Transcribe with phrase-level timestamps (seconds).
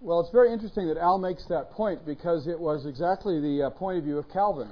[0.00, 3.70] well, it's very interesting that Al makes that point because it was exactly the uh,
[3.70, 4.70] point of view of Calvin.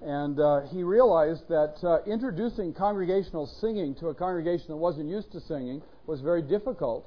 [0.00, 5.32] And uh, he realized that uh, introducing congregational singing to a congregation that wasn't used
[5.32, 7.06] to singing was very difficult.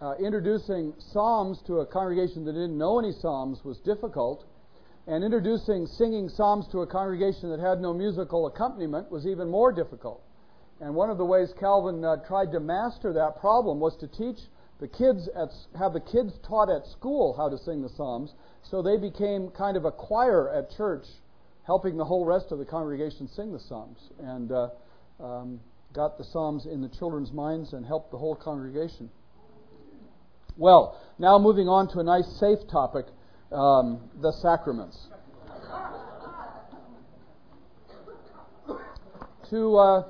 [0.00, 4.44] Uh, introducing psalms to a congregation that didn't know any psalms was difficult.
[5.06, 9.70] And introducing singing psalms to a congregation that had no musical accompaniment was even more
[9.70, 10.22] difficult.
[10.80, 14.38] And one of the ways Calvin uh, tried to master that problem was to teach
[14.84, 15.48] the kids at,
[15.78, 19.78] have the kids taught at school how to sing the psalms, so they became kind
[19.78, 21.06] of a choir at church,
[21.66, 24.68] helping the whole rest of the congregation sing the psalms, and uh,
[25.20, 25.58] um,
[25.94, 29.08] got the psalms in the children's minds and helped the whole congregation.
[30.58, 33.06] Well, now moving on to a nice safe topic,
[33.52, 34.98] um, the sacraments.
[39.48, 40.02] to uh,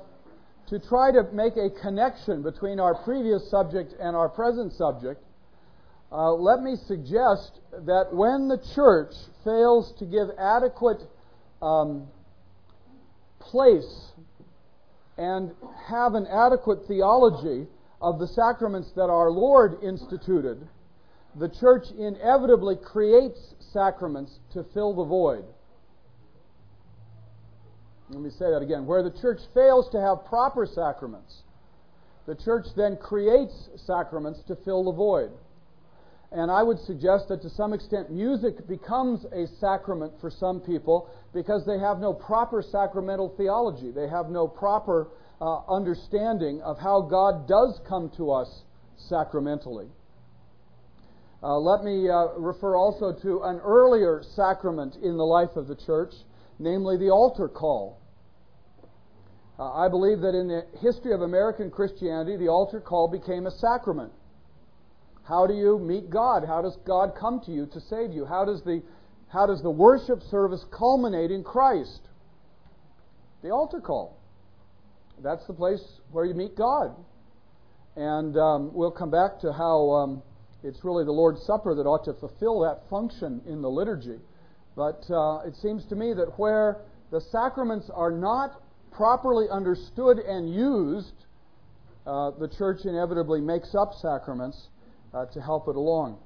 [0.69, 5.21] to try to make a connection between our previous subject and our present subject,
[6.11, 11.01] uh, let me suggest that when the church fails to give adequate
[11.61, 12.07] um,
[13.39, 14.11] place
[15.17, 15.51] and
[15.87, 17.67] have an adequate theology
[18.01, 20.67] of the sacraments that our Lord instituted,
[21.35, 25.45] the church inevitably creates sacraments to fill the void.
[28.09, 28.85] Let me say that again.
[28.85, 31.41] Where the church fails to have proper sacraments,
[32.27, 33.53] the church then creates
[33.85, 35.31] sacraments to fill the void.
[36.31, 41.09] And I would suggest that to some extent music becomes a sacrament for some people
[41.33, 43.91] because they have no proper sacramental theology.
[43.91, 45.07] They have no proper
[45.39, 48.49] uh, understanding of how God does come to us
[49.09, 49.87] sacramentally.
[51.43, 55.75] Uh, let me uh, refer also to an earlier sacrament in the life of the
[55.75, 56.13] church,
[56.59, 57.99] namely the altar call.
[59.57, 63.51] Uh, I believe that in the history of American Christianity, the altar call became a
[63.51, 64.11] sacrament.
[65.23, 66.45] How do you meet God?
[66.45, 68.25] How does God come to you to save you?
[68.25, 68.83] How does the,
[69.29, 72.01] how does the worship service culminate in Christ?
[73.41, 74.17] The altar call.
[75.23, 75.81] That's the place
[76.11, 76.95] where you meet God.
[77.95, 80.23] And um, we'll come back to how um,
[80.63, 84.19] it's really the Lord's Supper that ought to fulfill that function in the liturgy.
[84.75, 86.81] But uh, it seems to me that where
[87.11, 91.13] the sacraments are not properly understood and used,
[92.05, 94.69] uh, the church inevitably makes up sacraments
[95.13, 96.17] uh, to help it along.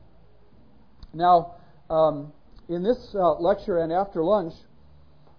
[1.13, 1.55] Now,
[1.89, 2.33] um,
[2.67, 4.53] in this uh, lecture and after lunch,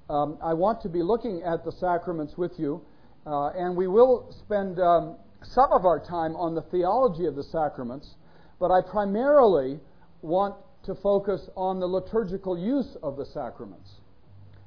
[0.08, 2.82] um, I want to be looking at the sacraments with you,
[3.26, 7.44] uh, and we will spend um, some of our time on the theology of the
[7.44, 8.16] sacraments,
[8.58, 9.78] but I primarily
[10.22, 13.90] want to focus on the liturgical use of the sacraments.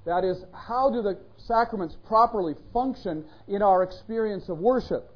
[0.06, 5.09] That is, how do the sacraments properly function in our experience of worship?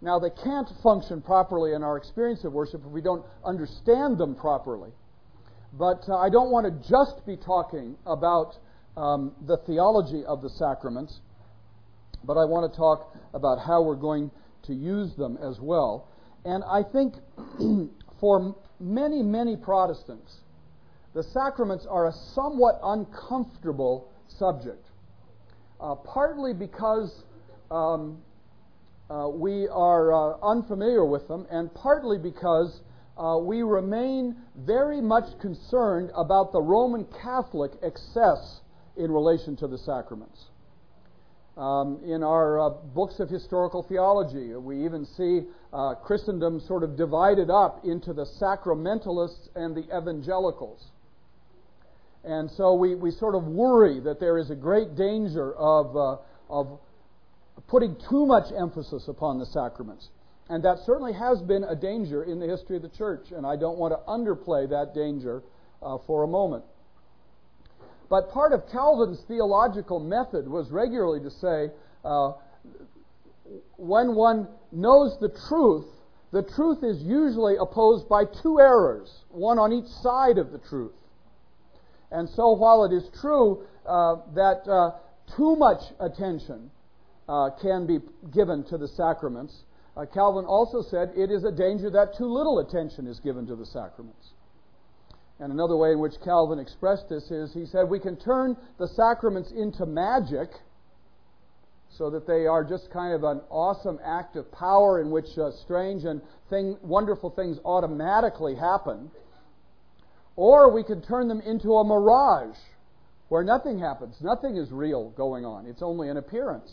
[0.00, 4.34] Now, they can't function properly in our experience of worship if we don't understand them
[4.34, 4.90] properly.
[5.72, 8.56] But uh, I don't want to just be talking about
[8.96, 11.20] um, the theology of the sacraments,
[12.24, 14.30] but I want to talk about how we're going
[14.64, 16.08] to use them as well.
[16.44, 17.14] And I think
[18.20, 20.41] for many, many Protestants,
[21.14, 24.86] the sacraments are a somewhat uncomfortable subject.
[25.80, 27.24] Uh, partly because
[27.70, 28.18] um,
[29.10, 32.80] uh, we are uh, unfamiliar with them, and partly because
[33.18, 38.60] uh, we remain very much concerned about the Roman Catholic excess
[38.96, 40.46] in relation to the sacraments.
[41.56, 45.42] Um, in our uh, books of historical theology, we even see
[45.72, 50.82] uh, Christendom sort of divided up into the sacramentalists and the evangelicals.
[52.24, 56.16] And so we, we sort of worry that there is a great danger of, uh,
[56.48, 56.78] of
[57.66, 60.08] putting too much emphasis upon the sacraments.
[60.48, 63.56] And that certainly has been a danger in the history of the church, and I
[63.56, 65.42] don't want to underplay that danger
[65.82, 66.64] uh, for a moment.
[68.08, 71.70] But part of Calvin's theological method was regularly to say,
[72.04, 72.32] uh,
[73.76, 75.86] when one knows the truth,
[76.30, 80.92] the truth is usually opposed by two errors, one on each side of the truth.
[82.12, 84.92] And so, while it is true uh, that uh,
[85.36, 86.70] too much attention
[87.28, 87.98] uh, can be
[88.32, 89.62] given to the sacraments,
[89.96, 93.56] uh, Calvin also said it is a danger that too little attention is given to
[93.56, 94.28] the sacraments.
[95.40, 98.86] And another way in which Calvin expressed this is he said we can turn the
[98.88, 100.50] sacraments into magic
[101.98, 105.50] so that they are just kind of an awesome act of power in which uh,
[105.62, 109.10] strange and thing, wonderful things automatically happen.
[110.36, 112.56] Or we could turn them into a mirage
[113.28, 114.16] where nothing happens.
[114.20, 115.66] Nothing is real going on.
[115.66, 116.70] It's only an appearance.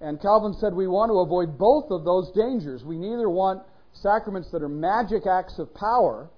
[0.00, 2.82] And Calvin said we want to avoid both of those dangers.
[2.84, 6.28] We neither want sacraments that are magic acts of power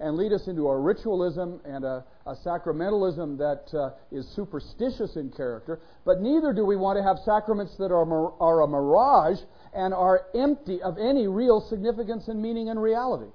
[0.00, 5.30] and lead us into a ritualism and a, a sacramentalism that uh, is superstitious in
[5.30, 9.38] character, but neither do we want to have sacraments that are, are a mirage
[9.72, 13.30] and are empty of any real significance and meaning and reality.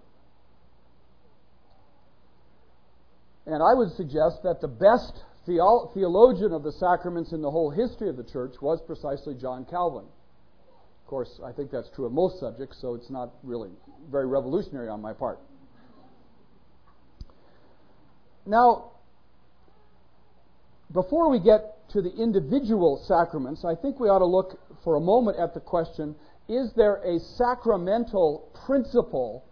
[3.48, 8.10] And I would suggest that the best theologian of the sacraments in the whole history
[8.10, 10.04] of the church was precisely John Calvin.
[10.04, 13.70] Of course, I think that's true of most subjects, so it's not really
[14.12, 15.40] very revolutionary on my part.
[18.46, 18.92] Now,
[20.92, 25.02] before we get to the individual sacraments, I think we ought to look for a
[25.02, 26.16] moment at the question
[26.50, 29.46] is there a sacramental principle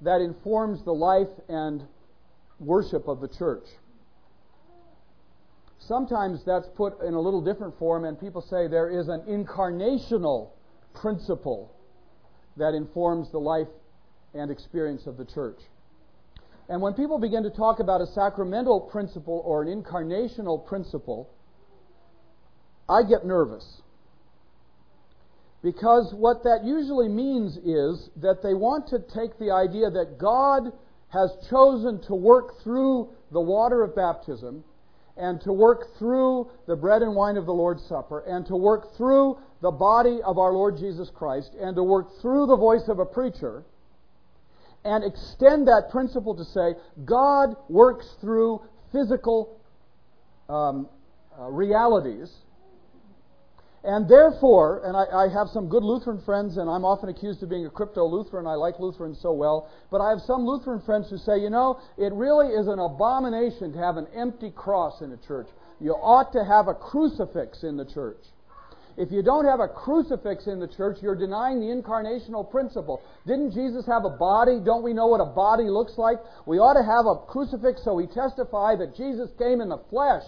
[0.00, 1.82] that informs the life and
[2.60, 3.64] worship of the church?
[5.80, 10.50] Sometimes that's put in a little different form, and people say there is an incarnational
[10.94, 11.72] principle
[12.56, 13.68] that informs the life
[14.34, 15.58] and experience of the church.
[16.68, 21.28] And when people begin to talk about a sacramental principle or an incarnational principle,
[22.88, 23.82] I get nervous.
[25.62, 30.72] Because what that usually means is that they want to take the idea that God
[31.10, 34.64] has chosen to work through the water of baptism
[35.16, 38.96] and to work through the bread and wine of the Lord's Supper and to work
[38.96, 42.98] through the body of our Lord Jesus Christ and to work through the voice of
[42.98, 43.64] a preacher
[44.84, 46.74] and extend that principle to say
[47.04, 48.62] God works through
[48.92, 49.60] physical
[50.48, 50.88] um,
[51.38, 52.30] uh, realities.
[53.82, 57.48] And therefore, and I, I, have some good Lutheran friends, and I'm often accused of
[57.48, 58.46] being a crypto Lutheran.
[58.46, 59.70] I like Lutherans so well.
[59.90, 63.72] But I have some Lutheran friends who say, you know, it really is an abomination
[63.72, 65.48] to have an empty cross in a church.
[65.80, 68.20] You ought to have a crucifix in the church.
[68.98, 73.00] If you don't have a crucifix in the church, you're denying the incarnational principle.
[73.26, 74.60] Didn't Jesus have a body?
[74.62, 76.18] Don't we know what a body looks like?
[76.44, 80.24] We ought to have a crucifix so we testify that Jesus came in the flesh.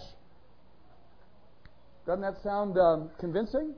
[2.05, 3.73] Doesn't that sound um, convincing?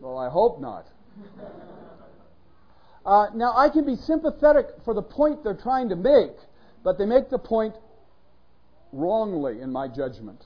[0.00, 0.86] Well, I hope not.
[3.04, 6.36] Uh, now, I can be sympathetic for the point they're trying to make,
[6.82, 7.74] but they make the point
[8.92, 10.44] wrongly, in my judgment.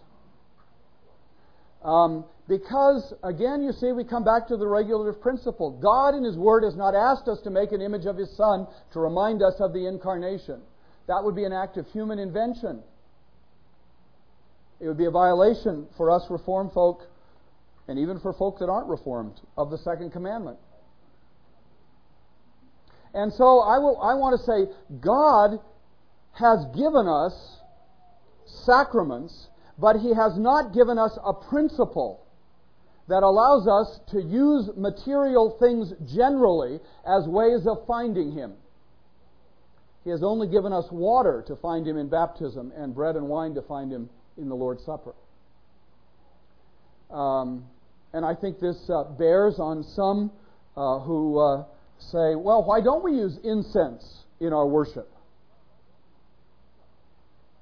[1.85, 5.70] Um, because, again, you see, we come back to the regulative principle.
[5.70, 8.67] God in His Word has not asked us to make an image of His Son
[8.93, 10.61] to remind us of the incarnation.
[11.06, 12.82] That would be an act of human invention.
[14.85, 17.09] It would be a violation for us Reformed folk,
[17.89, 20.59] and even for folk that aren't Reformed, of the Second Commandment.
[23.15, 25.59] And so I, will, I want to say God
[26.33, 27.33] has given us
[28.45, 29.49] sacraments
[29.79, 32.21] but He has not given us a principle
[33.09, 38.53] that allows us to use material things generally as ways of finding Him.
[40.05, 43.55] He has only given us water to find Him in baptism and bread and wine
[43.55, 45.15] to find Him in the Lord's Supper.
[47.11, 47.65] Um,
[48.13, 50.31] and I think this uh, bears on some
[50.77, 51.65] uh, who uh,
[51.99, 55.09] say, well, why don't we use incense in our worship?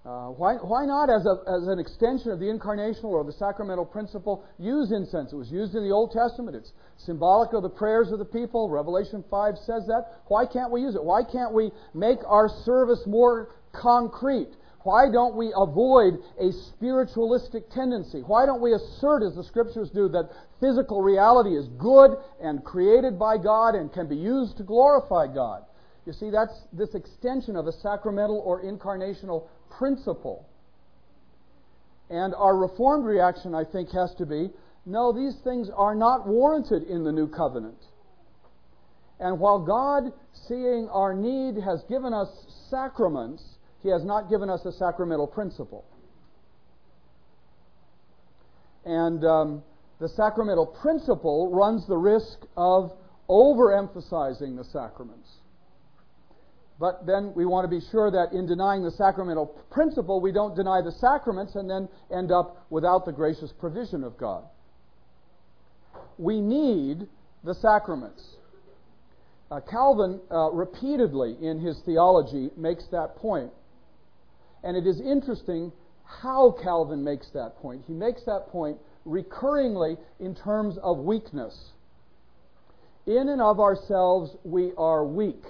[0.04, 3.84] Uh, why, why not, as, a, as an extension of the incarnational or the sacramental
[3.84, 5.32] principle, use incense?
[5.32, 6.56] It was used in the Old Testament.
[6.56, 8.68] It's symbolic of the prayers of the people.
[8.68, 10.22] Revelation 5 says that.
[10.26, 11.04] Why can't we use it?
[11.04, 14.50] Why can't we make our service more concrete?
[14.84, 18.20] Why don't we avoid a spiritualistic tendency?
[18.20, 23.18] Why don't we assert, as the Scriptures do, that physical reality is good and created
[23.18, 25.62] by God and can be used to glorify God?
[26.04, 30.46] You see, that's this extension of a sacramental or incarnational principle.
[32.10, 34.50] And our Reformed reaction, I think, has to be
[34.84, 37.78] no, these things are not warranted in the new covenant.
[39.20, 40.12] And while God,
[40.48, 42.28] seeing our need, has given us
[42.68, 43.44] sacraments,
[43.82, 45.84] He has not given us a sacramental principle.
[48.84, 49.62] And um,
[50.00, 52.92] the sacramental principle runs the risk of
[53.28, 55.28] overemphasizing the sacraments.
[56.78, 60.56] But then we want to be sure that in denying the sacramental principle, we don't
[60.56, 64.44] deny the sacraments and then end up without the gracious provision of God.
[66.18, 67.06] We need
[67.44, 68.22] the sacraments.
[69.50, 73.52] Uh, Calvin uh, repeatedly in his theology makes that point.
[74.62, 75.72] And it is interesting
[76.04, 77.82] how Calvin makes that point.
[77.86, 81.72] He makes that point recurringly in terms of weakness.
[83.06, 85.42] In and of ourselves, we are weak.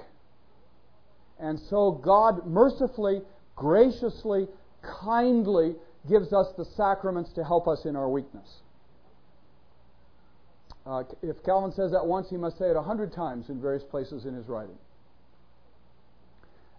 [1.39, 3.21] And so God mercifully,
[3.57, 4.47] graciously,
[4.83, 5.75] kindly
[6.09, 8.49] gives us the sacraments to help us in our weakness.
[10.85, 13.85] Uh, if Calvin says that once, he must say it a hundred times in various
[13.85, 14.77] places in his writing.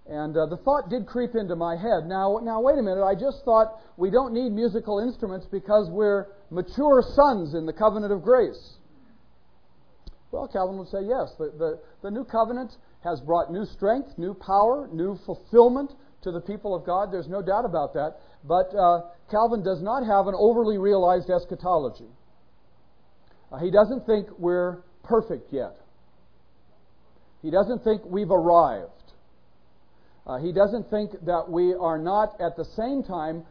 [0.07, 2.05] And uh, the thought did creep into my head.
[2.05, 3.03] Now, now wait a minute.
[3.03, 8.11] I just thought we don't need musical instruments because we're mature sons in the covenant
[8.11, 8.77] of grace.
[10.31, 11.31] Well, Calvin would say yes.
[11.37, 15.91] The, the, the new covenant has brought new strength, new power, new fulfillment
[16.23, 17.11] to the people of God.
[17.11, 18.17] There's no doubt about that.
[18.43, 22.09] But uh, Calvin does not have an overly realized eschatology.
[23.51, 25.75] Uh, he doesn't think we're perfect yet.
[27.41, 28.89] He doesn't think we've arrived.
[30.25, 33.43] Uh, he doesn't think that we are not at the same time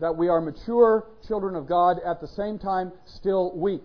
[0.00, 3.84] that we are mature children of God, at the same time still weak.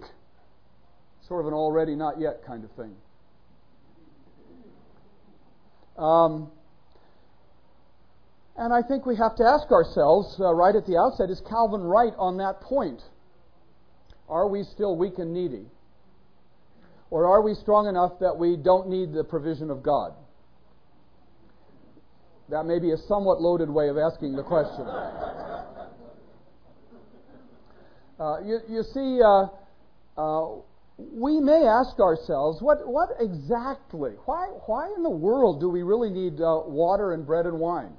[1.27, 2.95] Sort of an already not yet kind of thing.
[5.97, 6.51] Um,
[8.57, 11.81] and I think we have to ask ourselves uh, right at the outset is Calvin
[11.81, 13.01] right on that point?
[14.29, 15.65] Are we still weak and needy?
[17.09, 20.13] Or are we strong enough that we don't need the provision of God?
[22.49, 24.85] That may be a somewhat loaded way of asking the question.
[28.17, 29.47] Uh, you, you, see, uh,
[30.17, 30.61] uh,
[30.97, 36.09] we may ask ourselves, what, what exactly, why, why in the world do we really
[36.09, 37.91] need uh, water and bread and wine?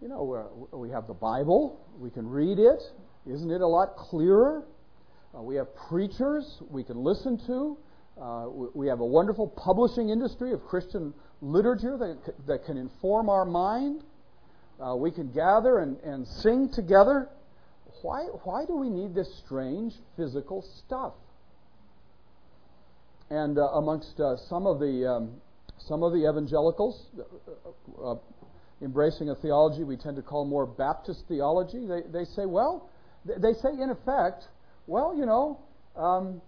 [0.00, 2.82] You know, we have the Bible, we can read it.
[3.24, 4.64] Isn't it a lot clearer?
[5.36, 7.78] Uh, we have preachers we can listen to.
[8.20, 13.44] Uh, we have a wonderful publishing industry of Christian literature that, that can inform our
[13.44, 14.02] mind.
[14.80, 17.28] Uh, we can gather and, and sing together.
[18.00, 21.12] Why, why do we need this strange physical stuff?
[23.28, 25.40] And uh, amongst uh, some of the um,
[25.88, 28.16] some of the evangelicals, uh, uh,
[28.80, 32.88] embracing a theology we tend to call more Baptist theology, they, they say, well,
[33.24, 34.44] they say in effect,
[34.86, 35.58] well, you know,
[35.96, 36.40] um,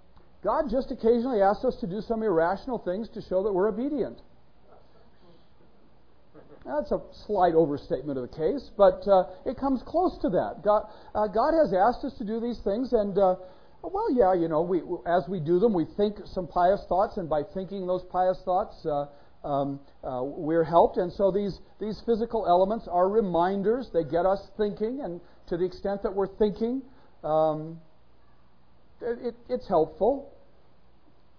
[0.42, 4.20] God just occasionally asks us to do some irrational things to show that we're obedient.
[6.64, 10.62] That's a slight overstatement of the case, but uh, it comes close to that.
[10.64, 13.36] God, uh, God has asked us to do these things, and uh,
[13.82, 17.28] well, yeah, you know, we, as we do them, we think some pious thoughts, and
[17.28, 19.06] by thinking those pious thoughts, uh,
[19.46, 20.96] um, uh, we're helped.
[20.96, 23.90] And so these these physical elements are reminders.
[23.92, 26.80] They get us thinking, and to the extent that we're thinking,
[27.22, 27.78] um,
[29.02, 30.32] it, it's helpful.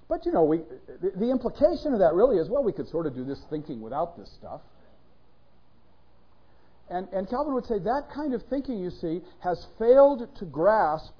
[0.07, 0.59] But you know, we,
[1.01, 3.81] the, the implication of that really is well, we could sort of do this thinking
[3.81, 4.61] without this stuff.
[6.89, 11.11] And, and Calvin would say that kind of thinking, you see, has failed to grasp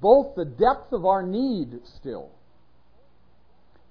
[0.00, 2.30] both the depth of our need still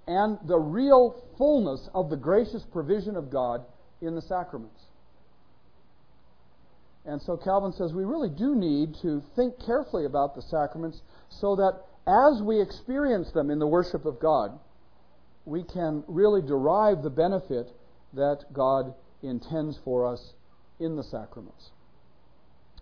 [0.08, 3.64] and the real fullness of the gracious provision of God
[4.02, 4.82] in the sacraments.
[7.06, 11.56] And so Calvin says we really do need to think carefully about the sacraments so
[11.58, 14.58] that as we experience them in the worship of God,
[15.46, 17.68] we can really derive the benefit
[18.14, 20.34] that God intends for us
[20.80, 21.70] in the sacraments.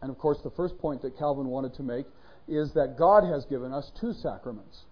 [0.02, 2.06] And of course, the first point that Calvin wanted to make
[2.48, 4.84] is that God has given us two sacraments.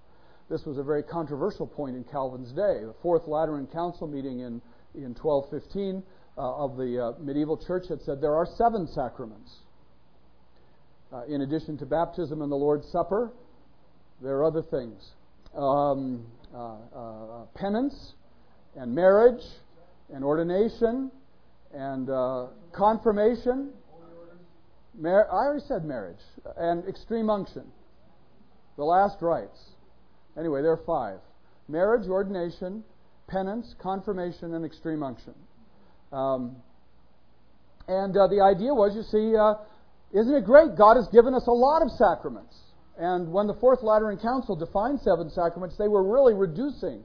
[0.50, 2.82] This was a very controversial point in Calvin's day.
[2.84, 4.62] The Fourth Lateran Council meeting in,
[4.94, 6.04] in 1215
[6.38, 9.52] uh, of the uh, medieval church had said there are seven sacraments.
[11.14, 13.32] Uh, in addition to baptism and the Lord's Supper,
[14.22, 15.02] there are other things
[15.56, 18.14] um, uh, uh, penance
[18.76, 19.44] and marriage
[20.14, 21.12] and ordination
[21.76, 23.72] and uh, confirmation.
[24.98, 26.22] Mar- I already said marriage
[26.56, 27.66] and extreme unction,
[28.78, 29.60] the last rites.
[30.38, 31.20] Anyway, there are five:
[31.68, 32.84] marriage, ordination,
[33.28, 35.34] penance, confirmation, and extreme unction.
[36.14, 36.56] Um,
[37.88, 39.56] and uh, the idea was, you see, uh,
[40.18, 40.78] isn't it great?
[40.78, 42.56] God has given us a lot of sacraments.
[42.98, 47.04] And when the Fourth Lateran Council defined seven sacraments, they were really reducing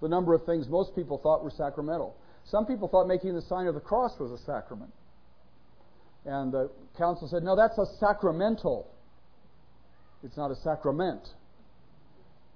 [0.00, 2.16] the number of things most people thought were sacramental.
[2.44, 4.92] Some people thought making the sign of the cross was a sacrament.
[6.24, 8.86] And the council said, no, that's a sacramental.
[10.22, 11.22] It's not a sacrament.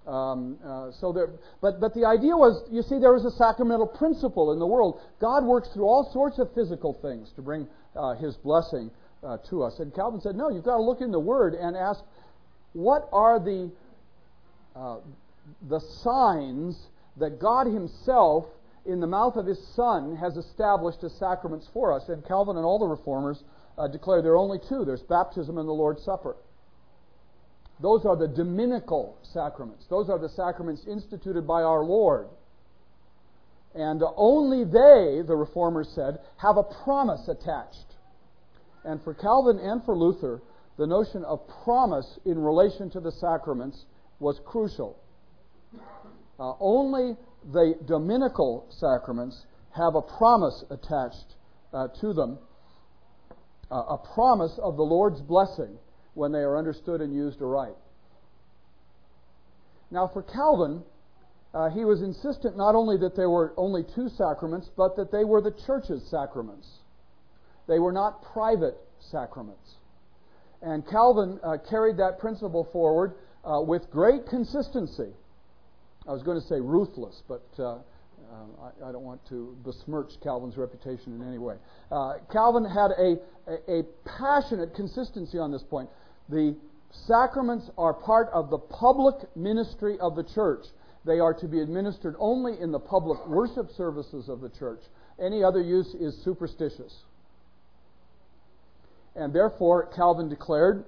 [0.07, 1.29] Um, uh, so there,
[1.61, 5.01] but but the idea was, you see, there is a sacramental principle in the world.
[5.21, 8.91] God works through all sorts of physical things to bring uh, His blessing
[9.23, 9.79] uh, to us.
[9.81, 12.01] And Calvin said, no, you've got to look in the Word and ask,
[12.73, 13.71] what are the
[14.75, 14.97] uh,
[15.69, 16.79] the signs
[17.19, 18.47] that God Himself
[18.89, 22.09] in the mouth of his Son, has established as sacraments for us.
[22.09, 23.45] And Calvin and all the reformers
[23.77, 26.37] uh, declare there are only two there's baptism and the Lord's Supper.
[27.81, 32.29] Those are the dominical sacraments, those are the sacraments instituted by our Lord.
[33.75, 37.95] And only they, the reformers said, have a promise attached.
[38.85, 40.41] And for Calvin and for Luther,
[40.79, 43.85] the notion of promise in relation to the sacraments
[44.19, 44.99] was crucial.
[46.41, 47.17] Uh, only
[47.53, 49.45] the dominical sacraments
[49.77, 51.37] have a promise attached
[51.73, 52.39] uh, to them,
[53.71, 55.79] uh, a promise of the Lord's blessing
[56.15, 57.77] when they are understood and used aright.
[59.91, 60.83] Now, for Calvin,
[61.55, 65.25] uh, he was insistent not only that there were only two sacraments, but that they
[65.25, 66.69] were the church's sacraments.
[67.67, 69.77] They were not private sacraments.
[70.61, 73.15] And Calvin uh, carried that principle forward
[73.45, 75.13] uh, with great consistency.
[76.09, 77.81] I was going to say ruthless, but uh, uh,
[78.63, 81.57] I, I, don't want to besmirch Calvin's reputation in any way.
[81.93, 83.83] Uh, Calvin had a, a, a
[84.19, 85.89] passionate consistency on this point.
[86.31, 86.57] The
[87.07, 90.65] sacraments are part of the public ministry of the church.
[91.05, 94.81] They are to be administered only in the public worship services of the church.
[95.23, 96.95] Any other use is superstitious.
[99.15, 100.85] And therefore, Calvin declared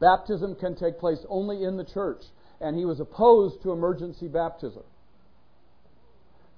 [0.00, 2.22] baptism can take place only in the church.
[2.60, 4.82] And he was opposed to emergency baptism.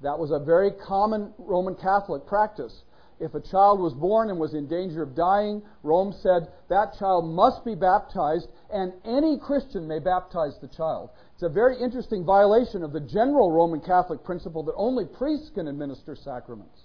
[0.03, 2.83] That was a very common Roman Catholic practice.
[3.21, 7.29] If a child was born and was in danger of dying, Rome said that child
[7.29, 11.11] must be baptized, and any Christian may baptize the child.
[11.35, 15.67] It's a very interesting violation of the general Roman Catholic principle that only priests can
[15.67, 16.83] administer sacraments.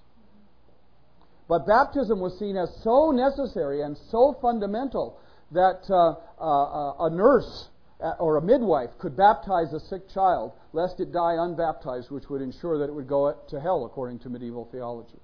[1.47, 5.19] But baptism was seen as so necessary and so fundamental
[5.51, 7.69] that uh, uh, a nurse
[8.03, 12.41] Uh, or a midwife could baptize a sick child lest it die unbaptized, which would
[12.41, 15.19] ensure that it would go to hell according to medieval theology.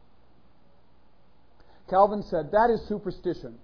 [1.89, 3.57] Calvin said that is superstition.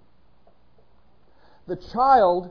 [1.66, 2.50] The child,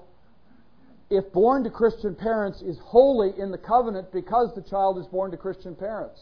[1.11, 5.29] if born to Christian parents, is holy in the covenant because the child is born
[5.31, 6.19] to Christian parents.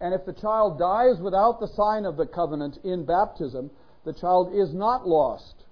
[0.00, 3.70] And if the child dies without the sign of the covenant in baptism,
[4.04, 5.63] the child is not lost.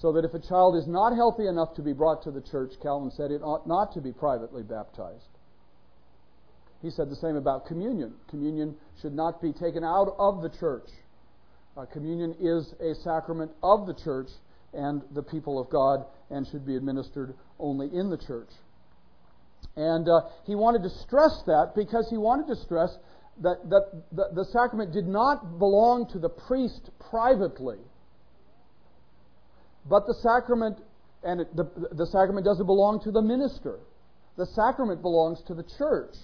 [0.00, 2.72] So that if a child is not healthy enough to be brought to the church,
[2.80, 5.26] Calvin said it ought not to be privately baptized.
[6.82, 8.14] He said the same about communion.
[8.28, 10.88] Communion should not be taken out of the church.
[11.76, 14.28] Uh, communion is a sacrament of the church
[14.72, 18.50] and the people of God and should be administered only in the church.
[19.76, 22.90] And uh, he wanted to stress that because he wanted to stress
[23.42, 27.78] that, that the, the sacrament did not belong to the priest privately,
[29.88, 30.78] but the sacrament,
[31.22, 33.78] and it, the, the sacrament doesn't belong to the minister.
[34.36, 36.14] The sacrament belongs to the church.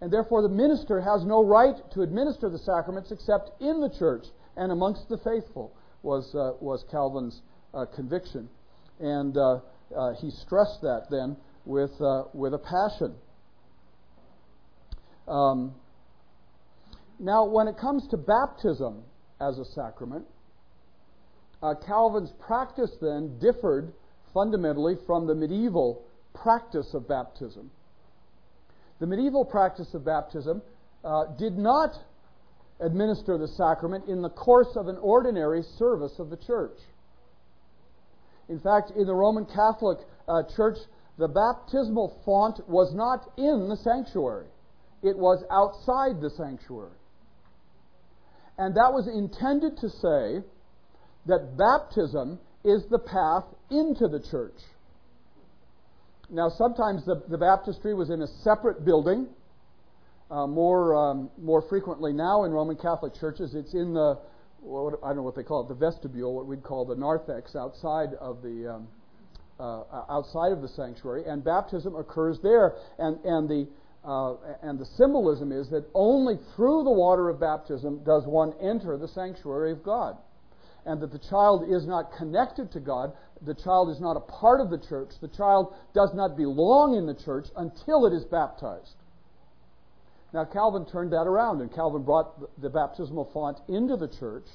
[0.00, 4.24] And therefore, the minister has no right to administer the sacraments except in the church
[4.56, 7.40] and amongst the faithful was, uh, was Calvin's
[7.72, 8.48] uh, conviction.
[9.00, 9.60] And uh,
[9.96, 13.14] uh he stressed that then with, uh, with a passion.
[15.26, 15.74] Um,
[17.18, 19.02] now, when it comes to baptism
[19.40, 20.26] as a sacrament,
[21.64, 23.92] uh, Calvin's practice then differed
[24.34, 27.70] fundamentally from the medieval practice of baptism.
[29.00, 30.60] The medieval practice of baptism
[31.38, 31.94] did not
[32.80, 36.78] administer the sacrament in the course of an ordinary service of the church.
[38.48, 39.98] In fact, in the Roman Catholic
[40.28, 40.76] uh, Church,
[41.16, 44.46] the baptismal font was not in the sanctuary,
[45.02, 46.98] it was outside the sanctuary.
[48.58, 50.44] And that was intended to say
[51.26, 54.58] that baptism is the path into the church.
[56.30, 59.28] Now, sometimes the, the baptistry was in a separate building
[60.30, 64.18] uh, more um, more frequently now in Roman Catholic churches, it's in the
[64.60, 67.54] what, I don't know what they call it, the vestibule, what we'd call the narthex,
[67.54, 68.88] outside of the um,
[69.60, 72.74] uh, outside of the sanctuary, and baptism occurs there.
[72.98, 73.68] And and the
[74.04, 78.96] uh, and the symbolism is that only through the water of baptism does one enter
[78.96, 80.16] the sanctuary of God.
[80.86, 84.60] And that the child is not connected to God, the child is not a part
[84.60, 88.96] of the church, the child does not belong in the church until it is baptized.
[90.32, 94.46] Now, Calvin turned that around, and Calvin brought the baptismal font into the church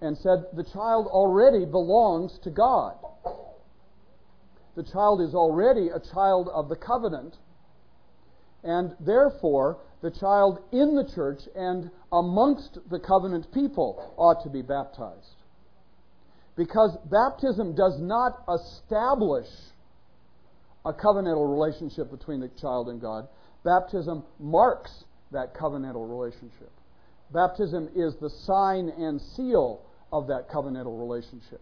[0.00, 2.96] and said the child already belongs to God.
[4.74, 7.36] The child is already a child of the covenant,
[8.64, 14.62] and therefore the child in the church and amongst the covenant people ought to be
[14.62, 15.36] baptized.
[16.56, 19.46] Because baptism does not establish
[20.84, 23.28] a covenantal relationship between the child and God.
[23.64, 26.70] Baptism marks that covenantal relationship.
[27.32, 29.80] Baptism is the sign and seal
[30.12, 31.60] of that covenantal relationship.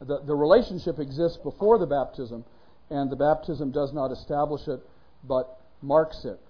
[0.00, 2.44] The, the relationship exists before the baptism,
[2.90, 4.80] and the baptism does not establish it,
[5.24, 6.40] but marks it.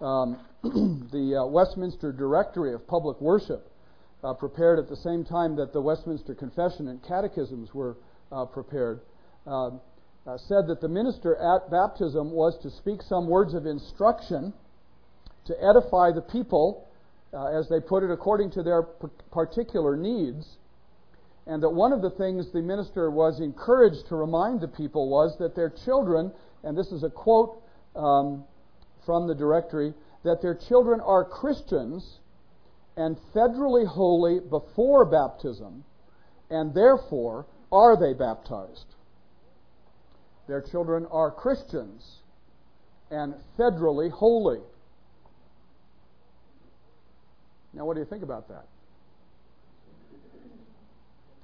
[0.00, 3.70] Um, the uh, Westminster Directory of Public Worship,
[4.22, 7.96] uh, prepared at the same time that the Westminster Confession and Catechisms were
[8.32, 9.00] uh, prepared,
[9.46, 9.80] um,
[10.26, 14.52] uh, said that the minister at baptism was to speak some words of instruction
[15.46, 16.88] to edify the people,
[17.34, 18.82] uh, as they put it, according to their
[19.30, 20.56] particular needs.
[21.46, 25.36] And that one of the things the minister was encouraged to remind the people was
[25.38, 27.62] that their children, and this is a quote
[27.96, 28.44] um,
[29.04, 32.18] from the directory, that their children are Christians
[32.96, 35.84] and federally holy before baptism,
[36.50, 38.86] and therefore are they baptized.
[40.46, 42.18] Their children are Christians
[43.10, 44.60] and federally holy.
[47.72, 48.66] Now, what do you think about that?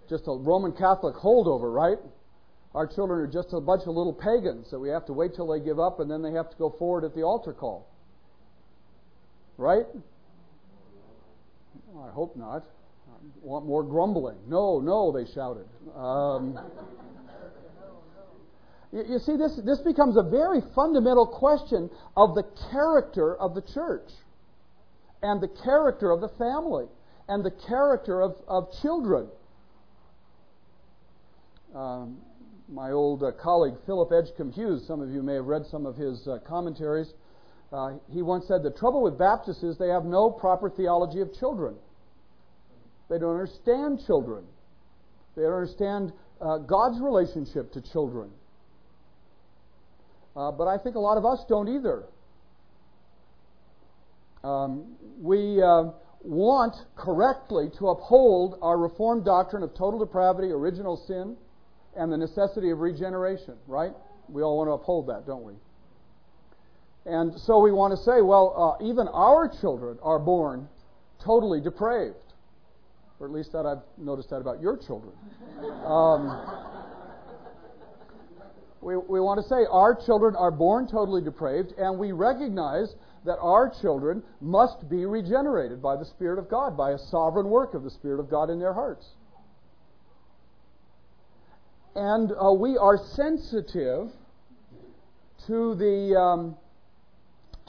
[0.08, 1.98] Just a Roman Catholic holdover, right?
[2.74, 5.48] Our children are just a bunch of little pagans that we have to wait till
[5.48, 7.88] they give up and then they have to go forward at the altar call.
[9.56, 9.86] Right?
[11.98, 12.64] I hope not.
[13.08, 14.38] I want more grumbling.
[14.46, 15.66] No, no, they shouted.
[15.96, 16.58] Um,
[18.92, 23.62] you, you see, this, this becomes a very fundamental question of the character of the
[23.62, 24.08] church,
[25.22, 26.86] and the character of the family,
[27.28, 29.26] and the character of, of children.
[31.74, 32.18] Um,
[32.70, 35.96] my old uh, colleague Philip Edgcumbe Hughes, some of you may have read some of
[35.96, 37.12] his uh, commentaries.
[37.72, 41.32] Uh, he once said, The trouble with Baptists is they have no proper theology of
[41.34, 41.74] children.
[43.08, 44.44] They don't understand children.
[45.36, 48.30] They don't understand uh, God's relationship to children.
[50.36, 52.04] Uh, but I think a lot of us don't either.
[54.44, 55.90] Um, we uh,
[56.22, 61.36] want correctly to uphold our Reformed doctrine of total depravity, original sin,
[61.96, 63.92] and the necessity of regeneration, right?
[64.28, 65.54] We all want to uphold that, don't we?
[67.06, 70.68] And so we want to say, well, uh, even our children are born
[71.24, 72.16] totally depraved.
[73.18, 75.12] Or at least that I've noticed that about your children.
[75.84, 76.40] Um,
[78.80, 82.94] we, we want to say our children are born totally depraved, and we recognize
[83.26, 87.74] that our children must be regenerated by the Spirit of God, by a sovereign work
[87.74, 89.06] of the Spirit of God in their hearts.
[91.94, 94.08] And uh, we are sensitive
[95.46, 96.18] to the.
[96.18, 96.56] Um,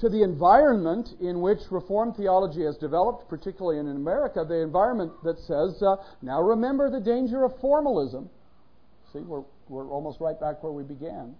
[0.01, 5.37] to the environment in which Reformed theology has developed, particularly in America, the environment that
[5.41, 8.27] says, uh, now remember the danger of formalism.
[9.13, 11.35] See, we're, we're almost right back where we began.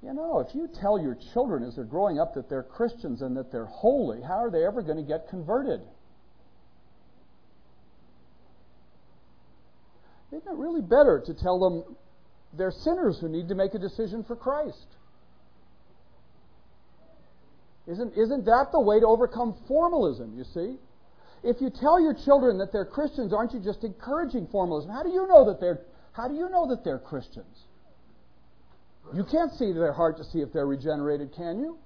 [0.00, 3.36] You know, if you tell your children as they're growing up that they're Christians and
[3.36, 5.80] that they're holy, how are they ever going to get converted?
[10.32, 11.96] Isn't it really better to tell them
[12.56, 14.86] they're sinners who need to make a decision for Christ?
[17.86, 20.76] Isn't, isn't that the way to overcome formalism, you see?
[21.42, 24.90] If you tell your children that they're Christians, aren't you just encouraging formalism?
[24.90, 25.80] How do you know that they're,
[26.12, 27.64] how do you know that they're Christians?
[29.14, 31.78] You can't see their heart to see if they're regenerated, can you?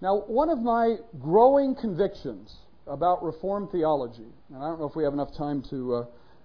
[0.00, 2.54] Now, one of my growing convictions
[2.86, 6.04] about Reformed theology, and I don't know if we have enough time to, uh,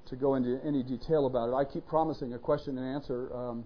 [0.09, 1.53] to go into any detail about it.
[1.53, 3.65] I keep promising a question and answer um,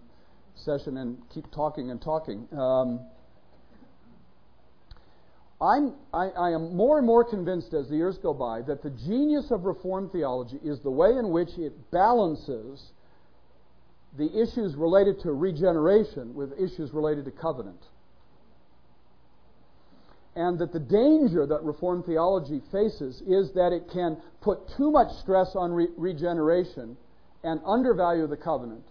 [0.55, 2.47] session and keep talking and talking.
[2.51, 3.01] Um,
[5.61, 8.89] I'm, I, I am more and more convinced as the years go by that the
[8.89, 12.91] genius of Reformed theology is the way in which it balances
[14.17, 17.81] the issues related to regeneration with issues related to covenant.
[20.35, 25.11] And that the danger that Reformed theology faces is that it can put too much
[25.21, 26.97] stress on re- regeneration
[27.43, 28.83] and undervalue the covenant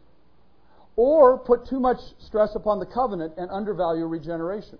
[0.96, 4.78] or put too much stress upon the covenant and undervalue regeneration.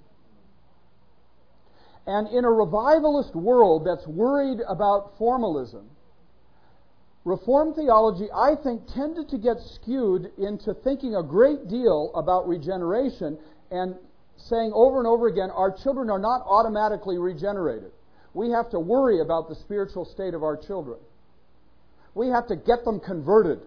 [2.07, 5.89] And in a revivalist world that's worried about formalism,
[7.25, 13.39] Reformed theology, I think, tended to get skewed into thinking a great deal about regeneration
[13.71, 13.95] and
[14.37, 17.93] saying over and over again, our children are not automatically regenerated.
[18.35, 20.99] We have to worry about the spiritual state of our children.
[22.15, 23.61] We have to get them converted.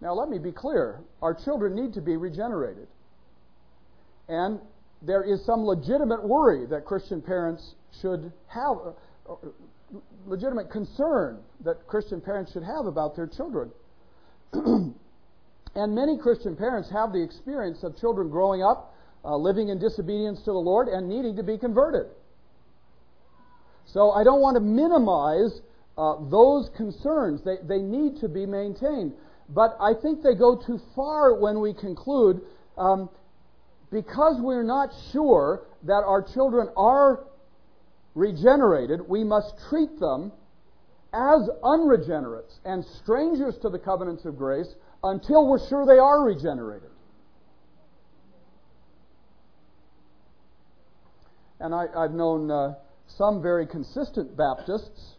[0.00, 2.88] Now, let me be clear our children need to be regenerated.
[4.28, 4.60] And
[5.00, 8.76] there is some legitimate worry that Christian parents should have,
[10.26, 13.70] legitimate concern that Christian parents should have about their children.
[15.74, 20.40] and many Christian parents have the experience of children growing up, uh, living in disobedience
[20.40, 22.06] to the Lord, and needing to be converted.
[23.86, 25.60] So I don't want to minimize
[25.96, 27.42] uh, those concerns.
[27.44, 29.12] They, they need to be maintained.
[29.48, 32.40] But I think they go too far when we conclude
[32.78, 33.10] um,
[33.90, 37.24] because we're not sure that our children are
[38.14, 40.32] regenerated, we must treat them
[41.12, 46.90] as unregenerates and strangers to the covenants of grace until we're sure they are regenerated.
[51.60, 52.74] And I, have known uh,
[53.06, 55.14] some very consistent Baptists,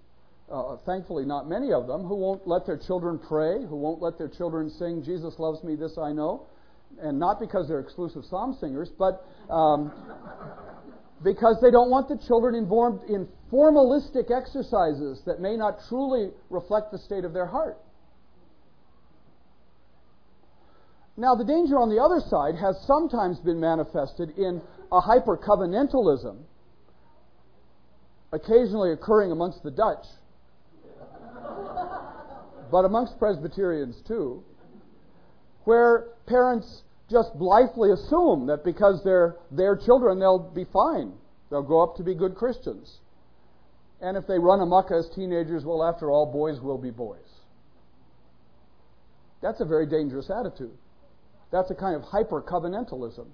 [0.52, 4.18] uh, thankfully not many of them, who won't let their children pray, who won't let
[4.18, 6.48] their children sing, Jesus loves me, this I know.
[7.02, 9.92] And not because they're exclusive psalm singers, but um,
[11.24, 16.92] because they don't want the children involved in formalistic exercises that may not truly reflect
[16.92, 17.78] the state of their heart.
[21.16, 26.38] Now, the danger on the other side has sometimes been manifested in a hyper covenantalism,
[28.32, 30.06] occasionally occurring amongst the Dutch,
[32.72, 34.44] but amongst Presbyterians too,
[35.66, 41.14] where parents just blithely assume that because they're their children, they'll be fine.
[41.52, 42.98] They'll grow up to be good Christians.
[44.02, 47.20] And if they run amok as teenagers, well, after all, boys will be boys.
[49.42, 50.76] That's a very dangerous attitude.
[51.54, 53.28] That's a kind of hyper covenantalism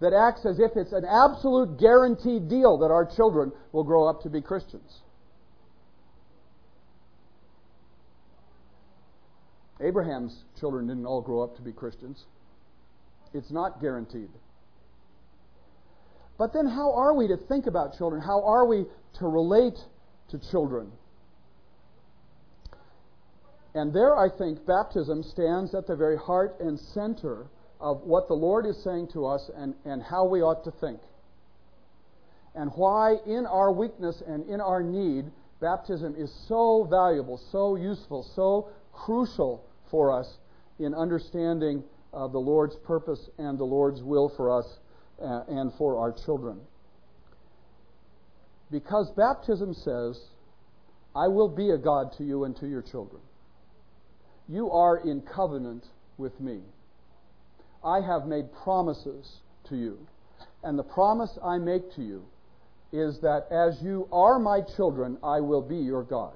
[0.00, 4.22] that acts as if it's an absolute guaranteed deal that our children will grow up
[4.22, 5.00] to be Christians.
[9.80, 12.24] Abraham's children didn't all grow up to be Christians.
[13.32, 14.30] It's not guaranteed.
[16.36, 18.20] But then, how are we to think about children?
[18.20, 18.86] How are we
[19.20, 19.78] to relate
[20.30, 20.90] to children?
[23.74, 27.46] And there, I think, baptism stands at the very heart and center
[27.80, 31.00] of what the Lord is saying to us and, and how we ought to think.
[32.54, 35.24] And why, in our weakness and in our need,
[35.60, 40.38] baptism is so valuable, so useful, so crucial for us
[40.78, 41.82] in understanding
[42.12, 44.66] uh, the Lord's purpose and the Lord's will for us
[45.20, 46.60] uh, and for our children.
[48.70, 50.20] Because baptism says,
[51.14, 53.20] I will be a God to you and to your children.
[54.48, 55.84] You are in covenant
[56.18, 56.60] with me.
[57.84, 59.98] I have made promises to you.
[60.62, 62.24] And the promise I make to you
[62.92, 66.34] is that as you are my children, I will be your God.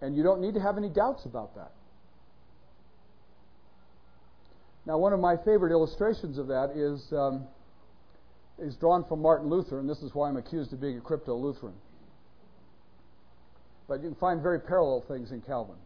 [0.00, 1.72] And you don't need to have any doubts about that.
[4.86, 7.46] Now, one of my favorite illustrations of that is, um,
[8.58, 11.34] is drawn from Martin Luther, and this is why I'm accused of being a crypto
[11.34, 11.74] Lutheran.
[13.88, 15.76] But you can find very parallel things in Calvin.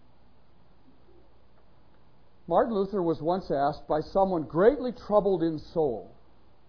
[2.47, 6.11] Martin Luther was once asked by someone greatly troubled in soul,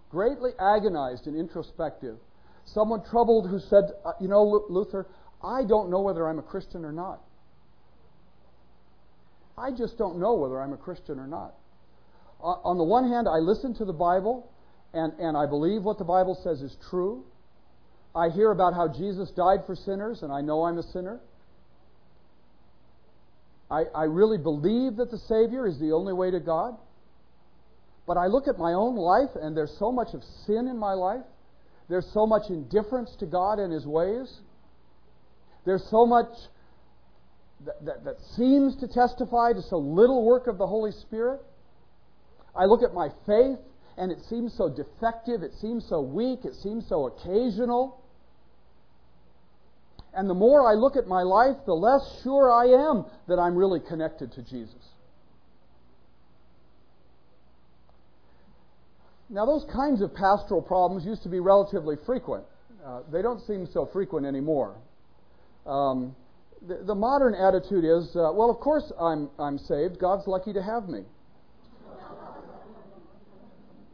[0.09, 2.17] greatly agonized and introspective,
[2.65, 5.07] someone troubled who said, uh, You know, Luther,
[5.41, 7.21] I don't know whether I'm a Christian or not.
[9.57, 11.53] I just don't know whether I'm a Christian or not
[12.41, 14.49] on the one hand, I listen to the Bible
[14.93, 17.23] and, and I believe what the Bible says is true.
[18.15, 21.19] I hear about how Jesus died for sinners, and I know I'm a sinner.
[23.69, 26.75] I, I really believe that the Savior is the only way to God.
[28.07, 30.93] But I look at my own life, and there's so much of sin in my
[30.93, 31.23] life.
[31.87, 34.39] There's so much indifference to God and His ways.
[35.65, 36.29] There's so much
[37.65, 41.41] that, that, that seems to testify to so little work of the Holy Spirit.
[42.55, 43.59] I look at my faith
[43.97, 47.98] and it seems so defective, it seems so weak, it seems so occasional.
[50.13, 53.55] And the more I look at my life, the less sure I am that I'm
[53.55, 54.75] really connected to Jesus.
[59.29, 62.45] Now, those kinds of pastoral problems used to be relatively frequent.
[62.83, 64.75] Uh, they don't seem so frequent anymore.
[65.67, 66.15] Um,
[66.67, 69.99] the, the, modern attitude is, uh, well, of course I'm, I'm saved.
[69.99, 71.03] God's lucky to have me.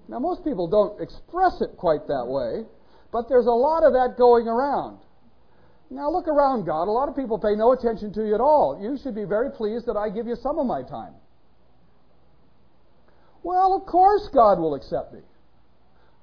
[0.08, 2.64] Now, most people don't express it quite that way,
[3.12, 5.00] but there's a lot of that going around.
[5.90, 6.88] Now, look around, God.
[6.88, 8.80] A lot of people pay no attention to you at all.
[8.82, 11.14] You should be very pleased that I give you some of my time.
[13.44, 15.20] Well, of course, God will accept me.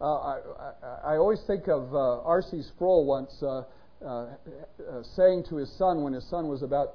[0.00, 2.62] Uh, I, I, I, always think of uh, R.C.
[2.74, 3.62] Sproul once uh,
[4.04, 6.94] uh, uh, saying to his son when his son was about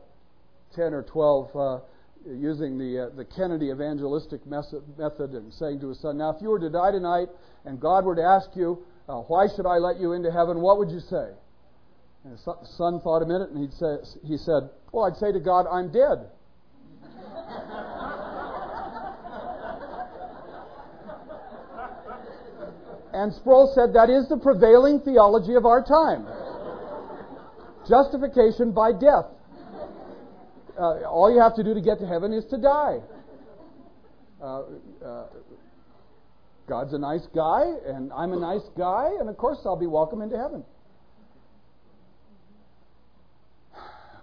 [0.76, 1.80] 10 or 12, uh,
[2.28, 6.60] using the, the Kennedy evangelistic method and saying to his son, Now, if you were
[6.60, 7.30] to die tonight
[7.64, 10.60] and God were to ask you, Why should I let you into heaven?
[10.60, 11.30] What would you say?
[12.28, 15.40] And his son thought a minute and he'd say, he said, Well, I'd say to
[15.40, 16.28] God, I'm dead.
[23.14, 26.28] and Sproul said that is the prevailing theology of our time
[27.88, 29.28] justification by death
[30.78, 32.98] uh, all you have to do to get to heaven is to die.
[34.42, 34.64] Uh,
[35.04, 35.28] uh,
[36.68, 40.22] God's a nice guy, and I'm a nice guy, and of course I'll be welcome
[40.22, 40.66] into heaven.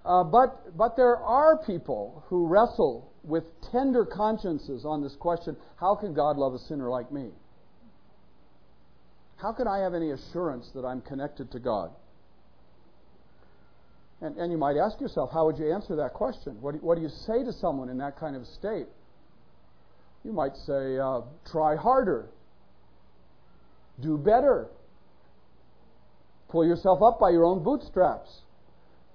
[0.05, 5.95] Uh, but, but there are people who wrestle with tender consciences on this question how
[5.95, 7.31] can God love a sinner like me?
[9.37, 11.91] How can I have any assurance that I'm connected to God?
[14.21, 16.57] And, and you might ask yourself, how would you answer that question?
[16.61, 18.87] What do, what do you say to someone in that kind of state?
[20.25, 22.31] You might say, uh, try harder,
[24.01, 24.69] do better,
[26.49, 28.31] pull yourself up by your own bootstraps.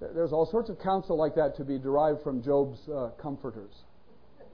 [0.00, 3.74] There's all sorts of counsel like that to be derived from Job's uh, comforters.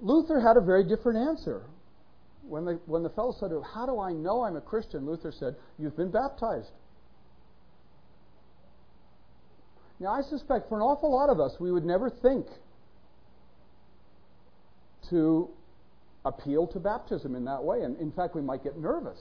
[0.00, 1.62] Luther had a very different answer.
[2.46, 5.06] When the, when the fellow said How do I know I'm a Christian?
[5.06, 6.70] Luther said, You've been baptized.
[9.98, 12.46] Now, I suspect for an awful lot of us, we would never think
[15.08, 15.48] to
[16.24, 17.80] appeal to baptism in that way.
[17.80, 19.18] And in fact, we might get nervous.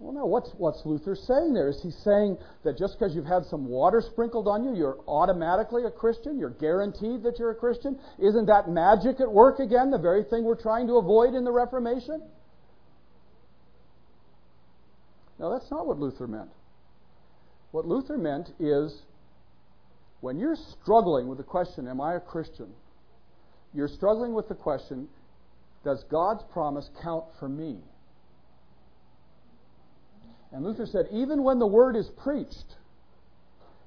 [0.00, 1.68] Well, now, what's, what's Luther saying there?
[1.68, 5.84] Is he saying that just because you've had some water sprinkled on you, you're automatically
[5.84, 6.38] a Christian?
[6.38, 7.98] You're guaranteed that you're a Christian?
[8.18, 11.52] Isn't that magic at work again, the very thing we're trying to avoid in the
[11.52, 12.22] Reformation?
[15.38, 16.50] No, that's not what Luther meant.
[17.70, 19.02] What Luther meant is
[20.20, 22.68] when you're struggling with the question, Am I a Christian?
[23.72, 25.08] You're struggling with the question,
[25.84, 27.78] Does God's promise count for me?
[30.54, 32.76] And Luther said, even when the word is preached,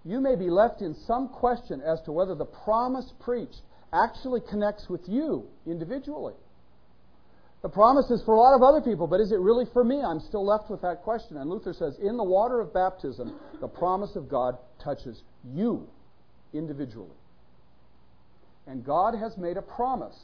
[0.04, 3.62] you may be left in some question as to whether the promise preached
[3.94, 6.34] actually connects with you individually.
[7.62, 10.02] The promise is for a lot of other people, but is it really for me?
[10.02, 11.38] I'm still left with that question.
[11.38, 15.88] And Luther says, in the water of baptism, the promise of God touches you
[16.54, 17.16] individually.
[18.68, 20.18] And God has made a promise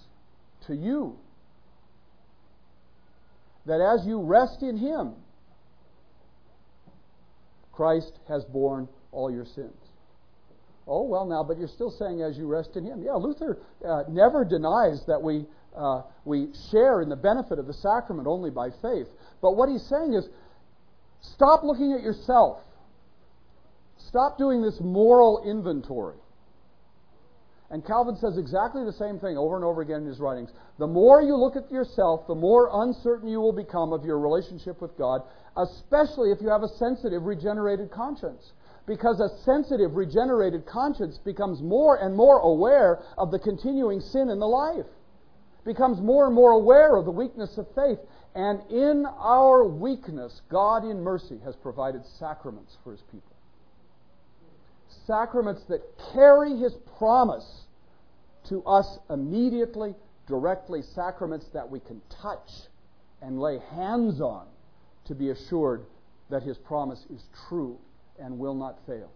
[0.67, 1.17] to you
[3.65, 5.13] that as you rest in Him,
[7.73, 9.73] Christ has borne all your sins.
[10.87, 13.01] Oh, well, now, but you're still saying as you rest in Him.
[13.03, 13.57] Yeah, Luther
[13.87, 18.49] uh, never denies that we, uh, we share in the benefit of the sacrament only
[18.49, 19.07] by faith.
[19.41, 20.27] But what he's saying is
[21.21, 22.59] stop looking at yourself.
[23.97, 26.17] Stop doing this moral inventory.
[27.73, 30.51] And Calvin says exactly the same thing over and over again in his writings.
[30.77, 34.79] The more you look at yourself, the more uncertain you will become of your relationship
[34.79, 35.23] with God,
[35.57, 38.53] especially if you have a sensitive, regenerated conscience.
[38.85, 44.37] Because a sensitive, regenerated conscience becomes more and more aware of the continuing sin in
[44.37, 44.85] the life,
[45.65, 47.97] becomes more and more aware of the weakness of faith.
[48.35, 53.32] And in our weakness, God in mercy has provided sacraments for his people
[55.05, 55.81] sacraments that
[56.13, 57.65] carry his promise
[58.49, 59.95] to us immediately,
[60.27, 62.49] directly, sacraments that we can touch
[63.21, 64.47] and lay hands on
[65.05, 65.85] to be assured
[66.29, 67.77] that his promise is true
[68.19, 69.11] and will not fail.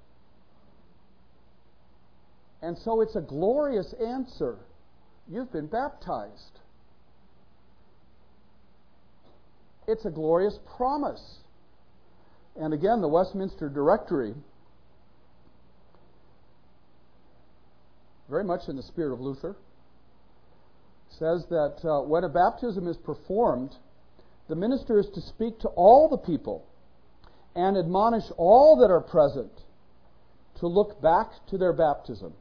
[2.61, 4.57] And so it's a glorious answer.
[5.29, 6.59] You've been baptized.
[9.87, 11.39] It's a glorious promise.
[12.59, 14.33] And again, the Westminster Directory
[18.29, 19.55] very much in the spirit of Luther,
[21.09, 23.75] says that uh, when a baptism is performed,
[24.49, 26.65] the minister is to speak to all the people
[27.55, 29.51] and admonish all that are present
[30.59, 32.33] to look back to their baptism.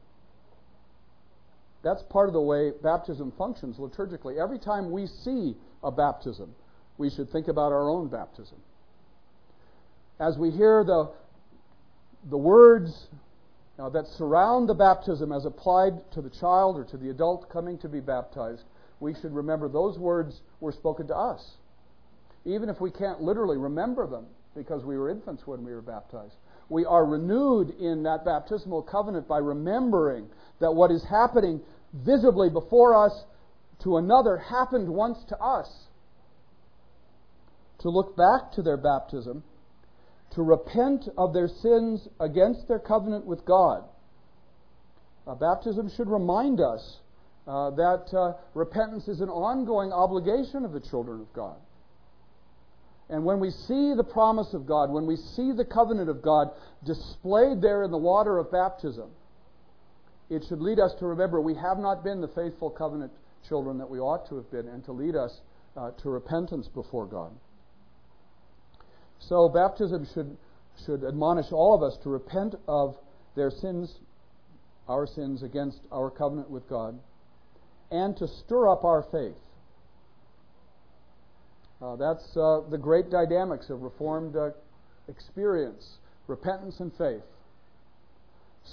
[1.83, 4.41] That's part of the way baptism functions liturgically.
[4.41, 6.53] Every time we see a baptism,
[6.97, 8.57] we should think about our own baptism.
[10.19, 11.11] As we hear the,
[12.29, 13.07] the words
[13.77, 17.77] now, that surround the baptism as applied to the child or to the adult coming
[17.79, 18.63] to be baptized,
[18.99, 21.57] we should remember those words were spoken to us.
[22.43, 26.33] Even if we can't literally remember them because we were infants when we were baptized.
[26.69, 30.27] We are renewed in that baptismal covenant by remembering
[30.59, 31.61] that what is happening
[31.93, 33.13] visibly before us
[33.83, 35.69] to another happened once to us.
[37.81, 39.43] To look back to their baptism
[40.37, 43.83] to repent of their sins against their covenant with God.
[45.25, 46.99] Uh, baptism should remind us
[47.47, 51.55] uh, that uh, repentance is an ongoing obligation of the children of God.
[53.09, 56.51] And when we see the promise of God, when we see the covenant of God
[56.85, 59.09] displayed there in the water of baptism,
[60.29, 63.11] it should lead us to remember we have not been the faithful covenant
[63.49, 65.41] children that we ought to have been, and to lead us
[65.75, 67.31] uh, to repentance before God.
[69.19, 70.37] So baptism should,
[70.85, 72.95] should admonish all of us to repent of
[73.35, 73.93] their sins,
[74.87, 76.99] our sins against our covenant with God,
[77.91, 79.37] and to stir up our faith.
[81.81, 84.49] Uh, that's uh, the great dynamics of Reformed uh,
[85.07, 85.97] experience
[86.27, 87.23] repentance and faith.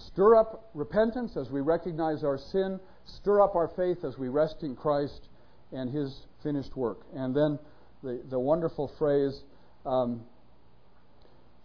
[0.09, 4.57] Stir up repentance as we recognize our sin, stir up our faith as we rest
[4.63, 5.29] in Christ
[5.73, 7.01] and His finished work.
[7.15, 7.59] And then
[8.03, 9.41] the, the wonderful phrase,
[9.87, 10.23] um,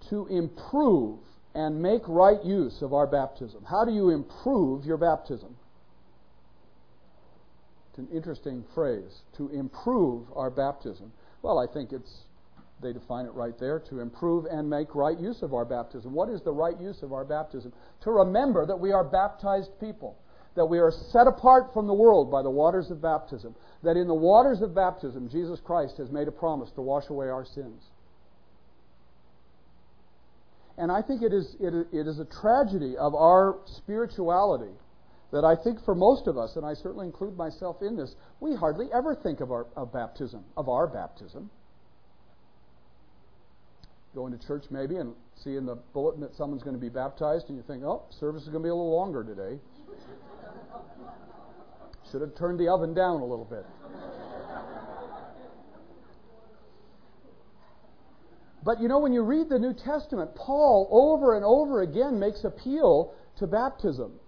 [0.09, 1.19] to improve
[1.55, 3.63] and make right use of our baptism.
[3.69, 5.55] How do you improve your baptism?
[7.89, 11.11] It's an interesting phrase, to improve our baptism.
[11.41, 12.25] Well, I think it's
[12.81, 16.13] they define it right there to improve and make right use of our baptism.
[16.13, 17.73] What is the right use of our baptism?
[18.03, 20.17] To remember that we are baptized people,
[20.55, 24.07] that we are set apart from the world by the waters of baptism, that in
[24.07, 27.83] the waters of baptism, Jesus Christ has made a promise to wash away our sins.
[30.79, 34.71] And I think it is, it, it is a tragedy of our spirituality
[35.33, 38.55] that I think for most of us, and I certainly include myself in this, we
[38.55, 41.51] hardly ever think of our of baptism, of our baptism.
[44.15, 45.13] Going to church maybe and
[45.43, 48.47] seeing the bulletin that someone's going to be baptized, and you think, oh, service is
[48.47, 49.59] going to be a little longer today.
[52.11, 53.65] Should have turned the oven down a little bit.
[58.63, 62.43] But you know, when you read the New Testament, Paul over and over again makes
[62.43, 64.19] appeal to baptism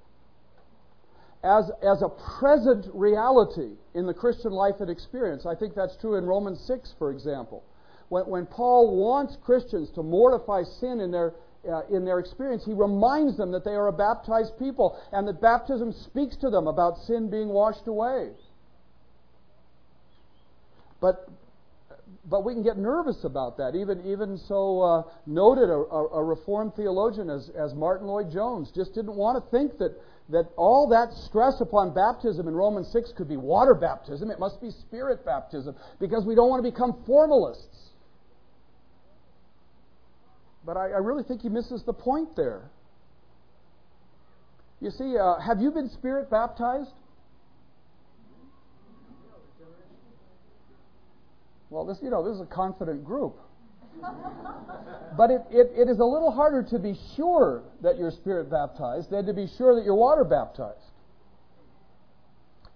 [1.44, 2.10] as, as a
[2.40, 5.46] present reality in the Christian life and experience.
[5.46, 7.64] I think that's true in Romans 6, for example.
[8.10, 11.34] When, when Paul wants Christians to mortify sin in their,
[11.70, 15.42] uh, in their experience, he reminds them that they are a baptized people and that
[15.42, 18.30] baptism speaks to them about sin being washed away.
[21.02, 21.28] But
[22.30, 23.76] but we can get nervous about that.
[23.76, 28.94] Even even so uh, noted a, a, a, Reformed theologian as, as Martyn Lloyd-Jones just
[28.94, 29.98] didn't want to think that
[30.30, 34.30] that all that stress upon baptism in Romans six could be water baptism.
[34.30, 37.90] It must be spirit baptism because we don't want to become formalists.
[40.64, 42.70] But I, I really think he misses the point there.
[44.80, 46.92] You see, uh, have you been spirit baptized?
[51.72, 53.38] Well, this, you know, this is a confident group.
[55.18, 59.10] but it, it, it is a little harder to be sure that you're spirit baptized
[59.10, 60.84] than to be sure that you're water baptized.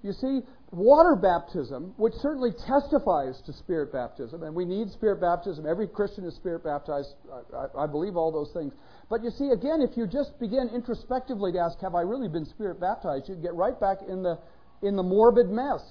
[0.01, 0.41] You see,
[0.71, 5.65] water baptism, which certainly testifies to spirit baptism, and we need spirit baptism.
[5.65, 7.15] Every Christian is spirit baptized.
[7.33, 8.73] I, I, I believe all those things.
[9.09, 12.45] But you see, again, if you just begin introspectively to ask, "Have I really been
[12.45, 14.37] spirit baptized?" you get right back in the
[14.81, 15.81] in the morbid mess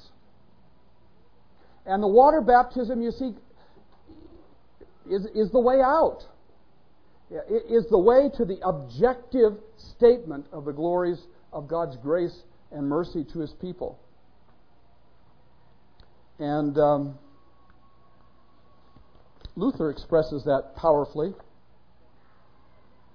[1.86, 3.34] and the water baptism, you see,
[5.10, 6.22] is, is the way out.
[7.30, 11.20] It is the way to the objective statement of the glories
[11.52, 13.98] of God's grace and mercy to his people.
[16.38, 17.18] And um,
[19.56, 21.34] Luther expresses that powerfully.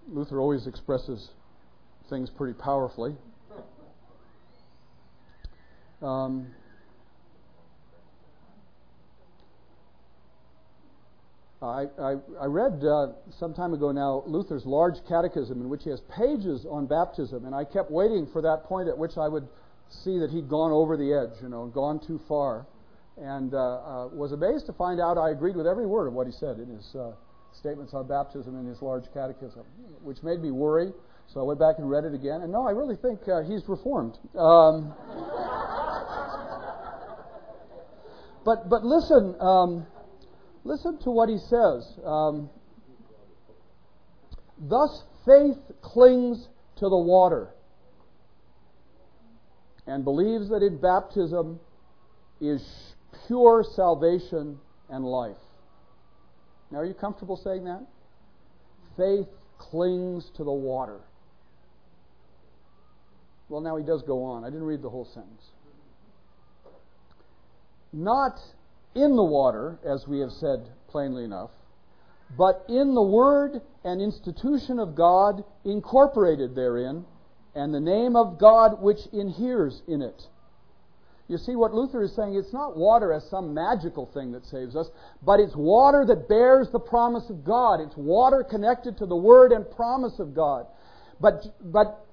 [0.08, 1.30] Luther always expresses
[2.10, 3.16] things pretty powerfully.
[6.02, 6.48] Um,
[11.62, 13.08] I, I, I, read uh,
[13.38, 17.54] some time ago now Luther's large catechism, in which he has pages on baptism, and
[17.54, 19.46] I kept waiting for that point at which I would
[19.90, 22.66] see that he'd gone over the edge, you know, gone too far,
[23.18, 26.28] and uh, uh, was amazed to find out I agreed with every word of what
[26.28, 27.12] he said in his uh,
[27.52, 29.66] statements on baptism in his large catechism,
[30.02, 30.94] which made me worry.
[31.28, 33.68] So I went back and read it again, and no, I really think uh, he's
[33.68, 34.18] reformed.
[34.34, 34.94] Um,
[38.46, 39.36] but but listen.
[39.42, 39.86] Um,
[40.64, 41.88] Listen to what he says.
[42.06, 42.50] Um,
[44.60, 46.48] Thus faith clings
[46.78, 47.50] to the water
[49.88, 51.60] and believes that in baptism
[52.42, 52.94] is
[53.28, 55.38] pure salvation and life.
[56.72, 57.86] Now, are you comfortable saying that?
[58.98, 61.00] Faith clings to the water.
[63.48, 64.44] Well, now he does go on.
[64.44, 65.44] I didn't read the whole sentence.
[67.92, 68.40] Not
[68.96, 71.52] in the water, as we have said plainly enough,
[72.38, 77.06] but in the Word and institution of God incorporated therein,
[77.56, 80.22] and the name of God which inheres in it.
[81.28, 84.76] You see, what Luther is saying, it's not water as some magical thing that saves
[84.76, 84.88] us,
[85.22, 87.82] but it's water that bears the promise of God.
[87.82, 90.66] It's water connected to the Word and promise of God.
[91.20, 92.06] But, but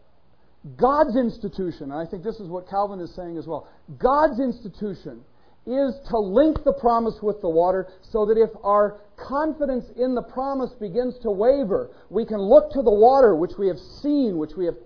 [0.77, 3.69] God's institution, and I think this is what Calvin is saying as well,
[3.99, 5.23] God's institution
[5.67, 10.23] is to link the promise with the water so that if our confidence in the
[10.23, 14.53] promise begins to waver, we can look to the water which we have seen, which
[14.57, 14.77] we have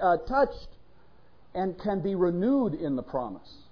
[0.00, 0.68] uh, touched,
[1.54, 3.66] and can be renewed in the promise.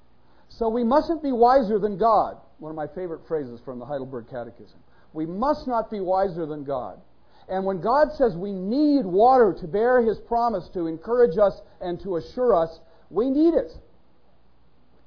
[0.48, 2.36] So we mustn't be wiser than God.
[2.58, 4.78] One of my favorite phrases from the Heidelberg Catechism.
[5.12, 7.00] We must not be wiser than God.
[7.48, 12.00] And when God says we need water to bear His promise, to encourage us and
[12.02, 13.72] to assure us, we need it.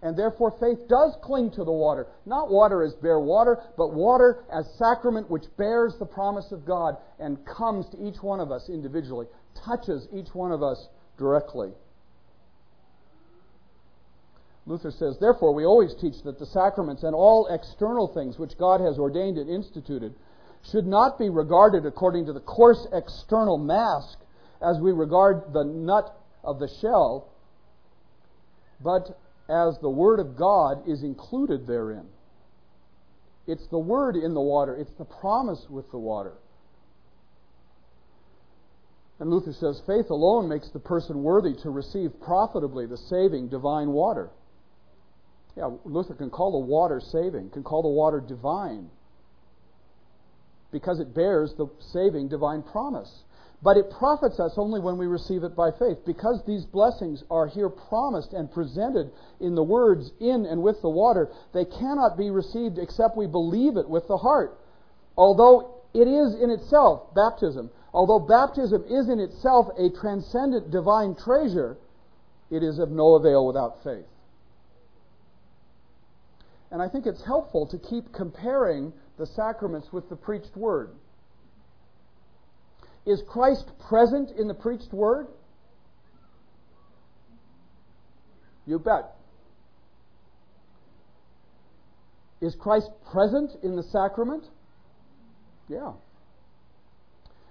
[0.03, 2.07] And therefore, faith does cling to the water.
[2.25, 6.97] Not water as bare water, but water as sacrament which bears the promise of God
[7.19, 9.27] and comes to each one of us individually,
[9.65, 11.71] touches each one of us directly.
[14.65, 18.81] Luther says, Therefore, we always teach that the sacraments and all external things which God
[18.81, 20.13] has ordained and instituted
[20.69, 24.19] should not be regarded according to the coarse external mask
[24.61, 27.29] as we regard the nut of the shell,
[28.81, 29.17] but
[29.53, 32.07] as the Word of God is included therein.
[33.45, 36.33] It's the Word in the water, it's the promise with the water.
[39.19, 43.89] And Luther says faith alone makes the person worthy to receive profitably the saving divine
[43.89, 44.31] water.
[45.55, 48.89] Yeah, Luther can call the water saving, can call the water divine
[50.71, 53.23] because it bears the saving divine promise.
[53.63, 55.99] But it profits us only when we receive it by faith.
[56.05, 59.09] Because these blessings are here promised and presented
[59.39, 63.77] in the words in and with the water, they cannot be received except we believe
[63.77, 64.59] it with the heart.
[65.15, 71.77] Although it is in itself baptism, although baptism is in itself a transcendent divine treasure,
[72.51, 74.05] it is of no avail without faith.
[76.69, 80.89] And I think it's helpful to keep comparing the sacraments with the preached word.
[83.05, 85.27] Is Christ present in the preached word?
[88.65, 89.15] You bet.
[92.41, 94.45] Is Christ present in the sacrament?
[95.67, 95.93] Yeah.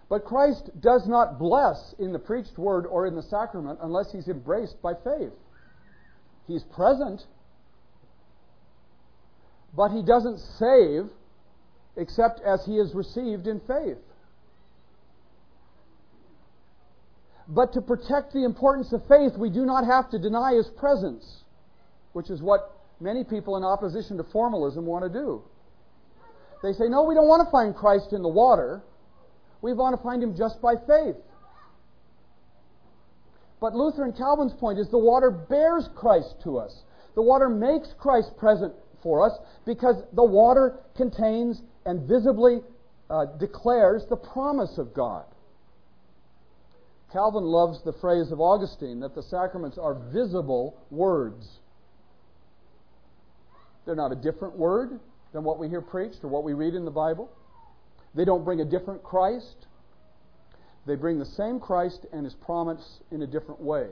[0.09, 4.29] But Christ does not bless in the preached word or in the sacrament unless he's
[4.29, 5.33] embraced by faith.
[6.47, 7.23] He's present,
[9.75, 11.11] but he doesn't save
[11.97, 13.99] except as he is received in faith.
[17.55, 21.45] But to protect the importance of faith, we do not have to deny his presence,
[22.15, 25.43] which is what many people in opposition to formalism want to do.
[26.63, 28.83] They say, no, we don't want to find Christ in the water.
[29.61, 31.17] We want to find him just by faith.
[33.61, 36.83] But Luther and Calvin's point is the water bears Christ to us.
[37.15, 38.73] The water makes Christ present
[39.03, 42.63] for us because the water contains and visibly
[43.11, 45.27] uh, declares the promise of God.
[47.13, 51.47] Calvin loves the phrase of Augustine that the sacraments are visible words.
[53.85, 54.99] They're not a different word
[55.33, 57.31] than what we hear preached or what we read in the Bible.
[58.15, 59.67] They don't bring a different Christ.
[60.87, 63.89] They bring the same Christ and his promise in a different way,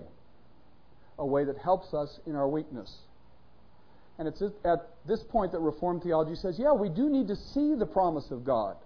[1.18, 2.94] a way that helps us in our weakness.
[4.18, 7.74] And it's at this point that Reformed theology says, yeah, we do need to see
[7.74, 8.76] the promise of God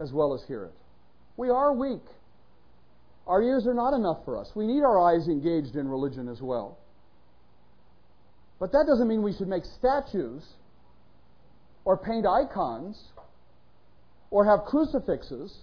[0.00, 0.74] as well as hear it.
[1.36, 2.02] We are weak.
[3.28, 4.50] Our ears are not enough for us.
[4.54, 6.78] We need our eyes engaged in religion as well.
[8.58, 10.42] But that doesn't mean we should make statues
[11.84, 12.98] or paint icons
[14.30, 15.54] or have crucifixes.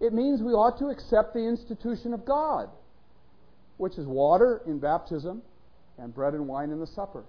[0.00, 2.68] It means we ought to accept the institution of God,
[3.76, 5.42] which is water in baptism
[5.96, 7.24] and bread and wine in the supper.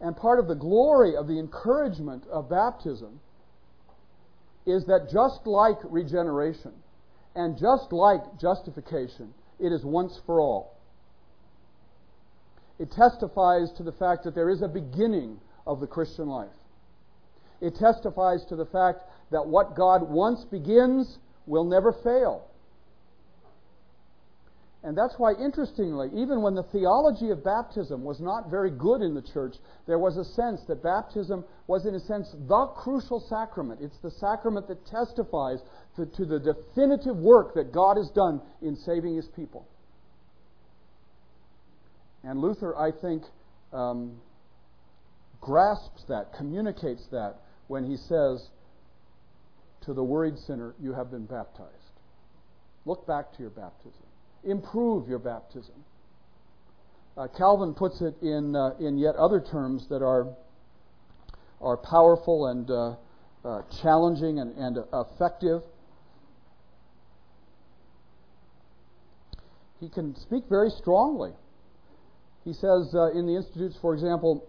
[0.00, 3.20] And part of the glory of the encouragement of baptism
[4.66, 6.72] is that just like regeneration
[7.34, 10.76] and just like justification, it is once for all.
[12.78, 16.48] It testifies to the fact that there is a beginning of the Christian life.
[17.60, 22.46] It testifies to the fact that what God once begins will never fail.
[24.84, 29.14] And that's why, interestingly, even when the theology of baptism was not very good in
[29.14, 29.54] the church,
[29.86, 33.80] there was a sense that baptism was, in a sense, the crucial sacrament.
[33.80, 35.60] It's the sacrament that testifies
[35.94, 39.68] to, to the definitive work that God has done in saving his people.
[42.24, 43.22] And Luther, I think,
[43.72, 44.20] um,
[45.40, 47.36] grasps that, communicates that,
[47.68, 48.48] when he says,
[49.82, 51.70] To the worried sinner, you have been baptized.
[52.84, 54.02] Look back to your baptism
[54.44, 55.74] improve your baptism.
[57.16, 60.26] Uh, Calvin puts it in, uh, in yet other terms that are,
[61.60, 62.96] are powerful and uh,
[63.44, 65.62] uh challenging and, and effective.
[69.80, 71.32] He can speak very strongly.
[72.44, 74.46] He says uh, in the Institutes, for example,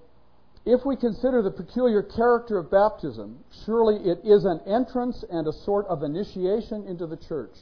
[0.66, 5.52] if we consider the peculiar character of baptism, surely it is an entrance and a
[5.52, 7.56] sort of initiation into the church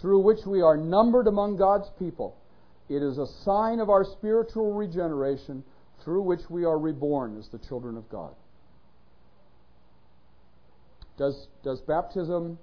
[0.00, 2.36] through which we are numbered among God's people.
[2.88, 5.64] It is a sign of our spiritual regeneration
[6.04, 8.34] through which we are reborn as the children of God.
[11.16, 12.58] Does, does baptism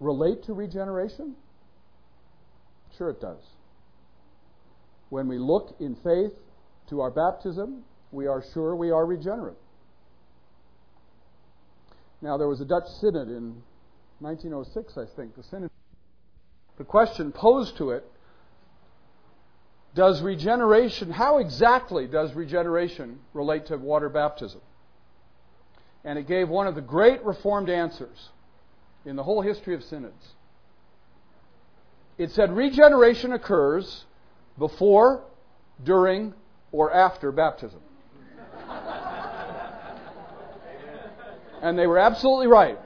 [0.00, 1.36] relate to regeneration?
[2.96, 3.40] Sure, it does.
[5.10, 6.32] When we look in faith
[6.88, 9.56] to our baptism, we are sure we are regenerate.
[12.20, 13.62] Now, there was a Dutch synod in
[14.20, 15.36] 1906, I think.
[15.36, 15.70] The synod.
[16.82, 18.04] The question posed to it
[19.94, 24.60] does regeneration, how exactly does regeneration relate to water baptism?
[26.02, 28.30] And it gave one of the great Reformed answers
[29.04, 30.30] in the whole history of synods.
[32.18, 34.04] It said regeneration occurs
[34.58, 35.22] before,
[35.84, 36.34] during,
[36.72, 37.78] or after baptism.
[41.62, 42.76] and they were absolutely right.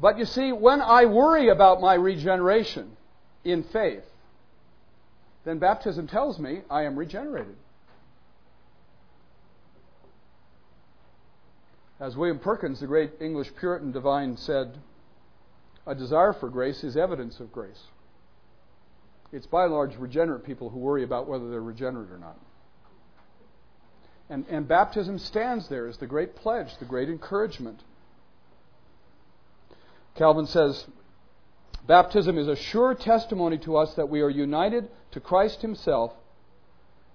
[0.00, 2.96] But you see, when I worry about my regeneration
[3.44, 4.04] in faith,
[5.44, 7.56] then baptism tells me I am regenerated.
[12.00, 14.78] As William Perkins, the great English Puritan divine, said,
[15.84, 17.82] a desire for grace is evidence of grace.
[19.32, 22.38] It's by and large regenerate people who worry about whether they're regenerate or not.
[24.30, 27.80] And, and baptism stands there as the great pledge, the great encouragement.
[30.18, 30.84] Calvin says,
[31.86, 36.12] Baptism is a sure testimony to us that we are united to Christ Himself,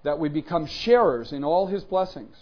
[0.04, 2.36] that we become sharers in all His blessings.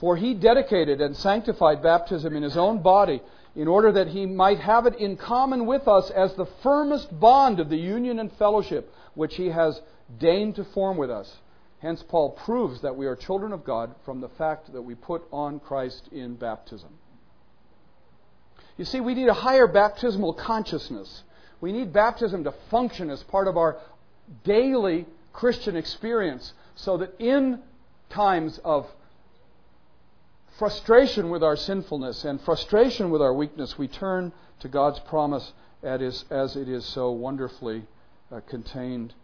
[0.00, 3.22] For He dedicated and sanctified baptism in His own body
[3.54, 7.60] in order that He might have it in common with us as the firmest bond
[7.60, 9.80] of the union and fellowship which He has
[10.18, 11.32] deigned to form with us.
[11.78, 15.22] Hence, Paul proves that we are children of God from the fact that we put
[15.32, 16.90] on Christ in baptism.
[18.76, 21.22] You see, we need a higher baptismal consciousness.
[21.60, 23.78] We need baptism to function as part of our
[24.44, 27.60] daily Christian experience so that in
[28.10, 28.86] times of
[30.58, 35.52] frustration with our sinfulness and frustration with our weakness, we turn to God's promise
[35.82, 37.84] as it is so wonderfully
[38.32, 39.14] uh, contained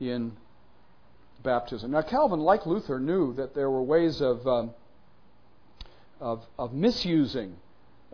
[0.00, 0.32] in
[1.42, 1.90] baptism.
[1.90, 4.70] Now, Calvin, like Luther, knew that there were ways of, um,
[6.20, 7.56] of, of misusing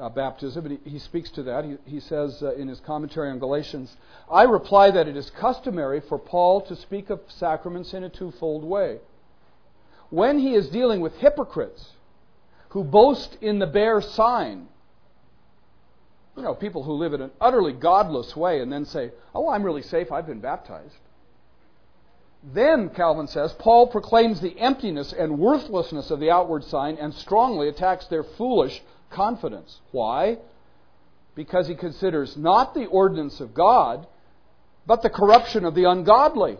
[0.02, 1.64] uh, baptism, and he, he, speaks to that.
[1.64, 3.96] He, he says uh, in his commentary on Galatians,
[4.28, 8.64] I reply that it is customary for Paul to speak of sacraments in a twofold
[8.64, 8.98] way.
[10.10, 11.92] When he is dealing with hypocrites
[12.70, 14.66] who boast in the bare sign,
[16.36, 19.62] you know, people who live in an utterly godless way and then say, Oh, I'm
[19.62, 20.96] really safe, I've been baptized.
[22.42, 27.68] Then, Calvin says, Paul proclaims the emptiness and worthlessness of the outward sign and strongly
[27.68, 28.82] attacks their foolish
[29.12, 29.80] confidence.
[29.90, 30.38] Why?
[31.34, 34.06] Because he considers not the ordinance of God,
[34.86, 36.58] but the corruption of the ungodly.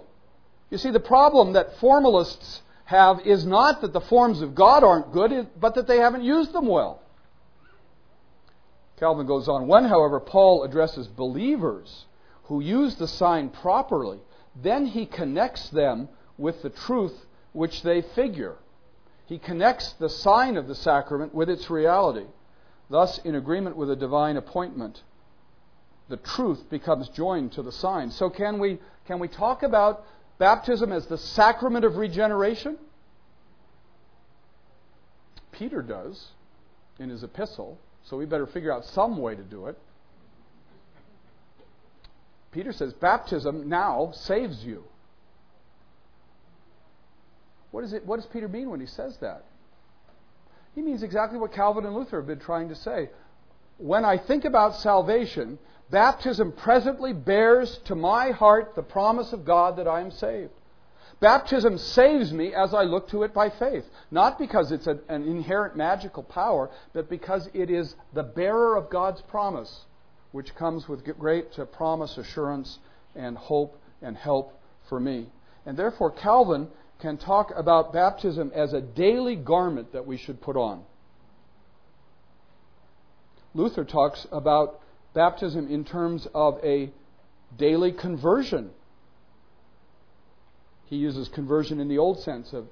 [0.71, 5.13] You see, the problem that formalists have is not that the forms of God aren't
[5.13, 7.03] good, but that they haven't used them well.
[8.99, 9.67] Calvin goes on.
[9.67, 12.07] When, however, Paul addresses believers
[12.45, 14.21] who use the sign properly,
[14.55, 17.15] then he connects them with the truth
[17.53, 18.57] which they figure.
[19.27, 22.27] He connects the sign of the sacrament with its reality.
[22.91, 25.03] Thus, in agreement with a divine appointment,
[26.09, 28.11] the truth becomes joined to the sign.
[28.11, 30.05] So, can we, can we talk about
[30.39, 32.77] baptism as the sacrament of regeneration?
[35.53, 36.29] Peter does
[36.99, 39.79] in his epistle, so we better figure out some way to do it.
[42.51, 44.85] Peter says baptism now saves you.
[47.71, 49.45] What, is it, what does Peter mean when he says that?
[50.75, 53.11] He means exactly what Calvin and Luther have been trying to say.
[53.79, 55.59] When I think about salvation,
[55.91, 60.53] baptism presently bears to my heart the promise of God that I am saved.
[61.21, 63.85] Baptism saves me as I look to it by faith.
[64.11, 69.23] Not because it's an inherent magical power, but because it is the bearer of God's
[69.23, 69.85] promise,
[70.33, 72.79] which comes with great promise, assurance,
[73.15, 75.29] and hope and help for me.
[75.65, 76.69] And therefore, Calvin
[77.03, 80.85] can talk about baptism as a daily garment that we should put on.
[83.55, 84.81] Luther talks about
[85.13, 86.91] baptism in terms of a
[87.59, 88.71] daily conversion.
[90.87, 92.67] He uses conversion in the old sense of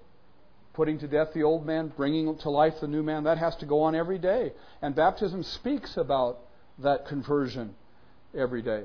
[0.74, 3.24] putting to death the old man, bringing to life the new man.
[3.24, 4.52] That has to go on every day.
[4.80, 6.38] And baptism speaks about
[6.78, 7.74] that conversion
[8.34, 8.84] every day.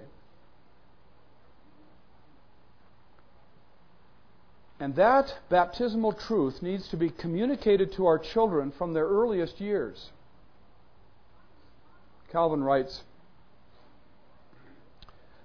[4.80, 10.12] And that baptismal truth needs to be communicated to our children from their earliest years.
[12.32, 13.04] Calvin writes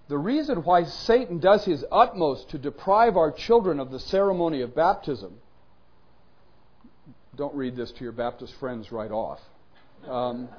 [0.08, 4.74] The reason why Satan does his utmost to deprive our children of the ceremony of
[4.74, 5.38] baptism
[7.40, 9.40] don't read this to your Baptist friends right off.
[10.06, 10.50] Um,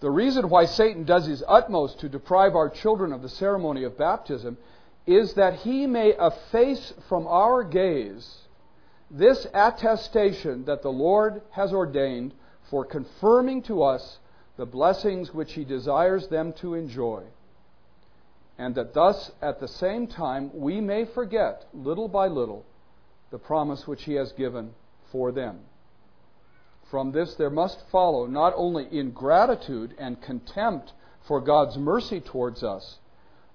[0.00, 3.98] the reason why Satan does his utmost to deprive our children of the ceremony of
[3.98, 4.56] baptism
[5.08, 8.42] is that he may efface from our gaze
[9.10, 12.34] this attestation that the Lord has ordained
[12.70, 14.18] for confirming to us
[14.58, 17.22] the blessings which he desires them to enjoy,
[18.58, 22.66] and that thus at the same time we may forget, little by little,
[23.30, 24.74] the promise which he has given
[25.10, 25.60] for them.
[26.90, 30.92] From this there must follow not only ingratitude and contempt
[31.26, 32.98] for God's mercy towards us,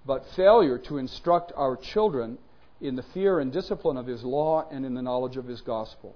[0.06, 2.38] but failure to instruct our children
[2.82, 6.16] in the fear and discipline of His law and in the knowledge of His gospel.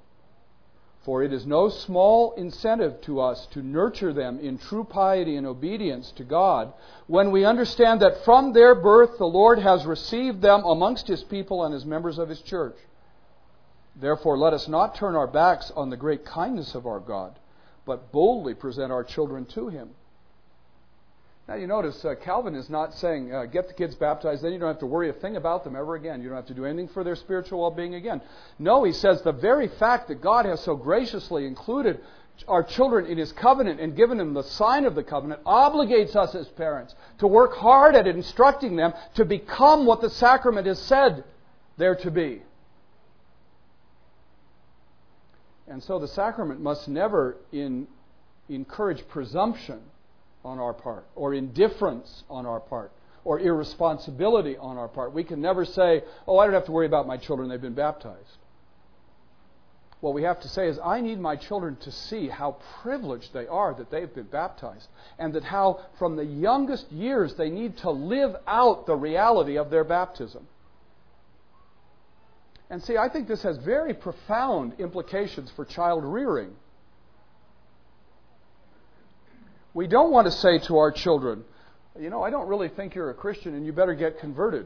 [1.04, 5.48] For it is no small incentive to us to nurture them in true piety and
[5.48, 6.74] obedience to God
[7.08, 11.64] when we understand that from their birth the Lord has received them amongst His people
[11.64, 12.76] and as members of His church.
[13.96, 17.40] Therefore, let us not turn our backs on the great kindness of our God,
[17.86, 19.92] but boldly present our children to Him.
[21.48, 24.60] Now, you notice uh, Calvin is not saying, uh, get the kids baptized, then you
[24.60, 26.22] don't have to worry a thing about them ever again.
[26.22, 28.22] You don't have to do anything for their spiritual well being again.
[28.60, 32.02] No, he says the very fact that God has so graciously included
[32.50, 36.36] our children in his covenant and given them the sign of the covenant obligates us
[36.36, 41.24] as parents to work hard at instructing them to become what the sacrament has said
[41.78, 42.42] they're to be.
[45.68, 47.88] And so the sacrament must never in,
[48.50, 49.80] encourage presumption
[50.48, 52.92] on our part, or indifference on our part,
[53.26, 55.14] or irresponsibility on our part.
[55.14, 57.74] We can never say, Oh, I don't have to worry about my children, they've been
[57.74, 58.38] baptized.
[60.00, 63.48] What we have to say is, I need my children to see how privileged they
[63.48, 64.88] are that they've been baptized,
[65.20, 69.70] and that how, from the youngest years, they need to live out the reality of
[69.70, 70.48] their baptism.
[72.70, 76.52] And see, I think this has very profound implications for child rearing.
[79.78, 81.44] We don't want to say to our children,
[82.00, 84.66] you know, I don't really think you're a Christian and you better get converted.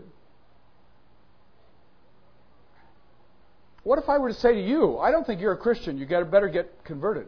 [3.83, 6.05] What if I were to say to you, I don't think you're a Christian, you
[6.05, 7.27] better get converted?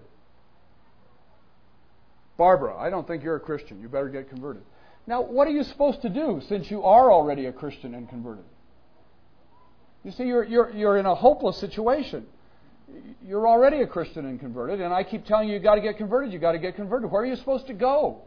[2.37, 4.63] Barbara, I don't think you're a Christian, you better get converted.
[5.05, 8.45] Now, what are you supposed to do since you are already a Christian and converted?
[10.05, 12.27] You see, you're, you're, you're in a hopeless situation.
[13.25, 15.97] You're already a Christian and converted, and I keep telling you, you've got to get
[15.97, 17.09] converted, you've got to get converted.
[17.09, 18.21] Where are you supposed to go?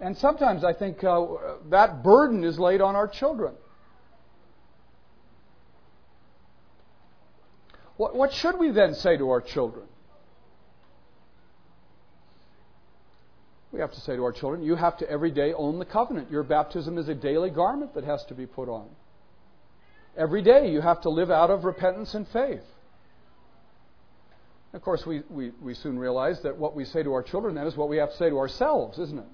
[0.00, 1.26] And sometimes I think uh,
[1.70, 3.54] that burden is laid on our children.
[7.96, 9.86] What, what should we then say to our children?
[13.72, 16.30] We have to say to our children, you have to every day own the covenant.
[16.30, 18.88] Your baptism is a daily garment that has to be put on.
[20.16, 22.62] Every day you have to live out of repentance and faith.
[24.76, 27.66] Of course, we, we, we soon realize that what we say to our children then
[27.66, 29.24] is what we have to say to ourselves, isn't it?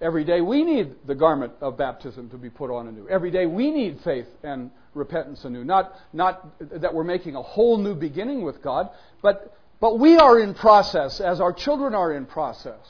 [0.00, 3.06] Every day we need the garment of baptism to be put on anew.
[3.06, 5.62] Every day we need faith and repentance anew.
[5.62, 8.88] Not, not that we're making a whole new beginning with God,
[9.20, 12.80] but, but we are in process as our children are in process.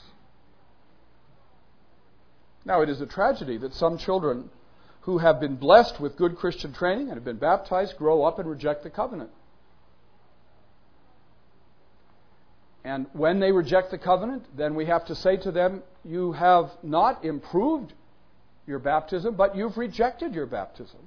[2.65, 4.51] Now, it is a tragedy that some children
[5.01, 8.49] who have been blessed with good Christian training and have been baptized grow up and
[8.49, 9.31] reject the covenant.
[12.87, 16.71] And when they reject the covenant, then we have to say to them, You have
[16.85, 17.93] not improved
[18.65, 21.01] your baptism, but you've rejected your baptism.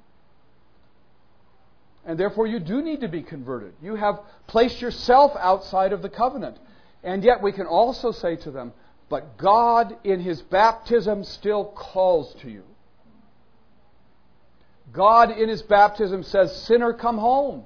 [2.06, 3.76] And therefore, you do need to be converted.
[3.82, 6.58] You have placed yourself outside of the covenant.
[7.02, 8.74] And yet, we can also say to them,
[9.08, 12.64] But God, in His baptism, still calls to you.
[14.92, 17.66] God in his baptism says, Sinner, come home.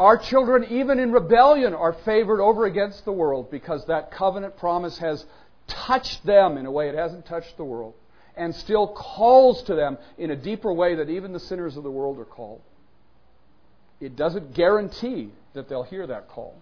[0.00, 4.96] Our children, even in rebellion, are favored over against the world because that covenant promise
[4.96, 5.26] has
[5.66, 7.92] touched them in a way it hasn't touched the world
[8.34, 11.90] and still calls to them in a deeper way that even the sinners of the
[11.90, 12.62] world are called.
[14.00, 16.54] It doesn't guarantee that they'll hear that call.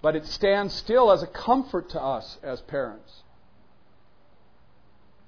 [0.00, 3.24] But it stands still as a comfort to us as parents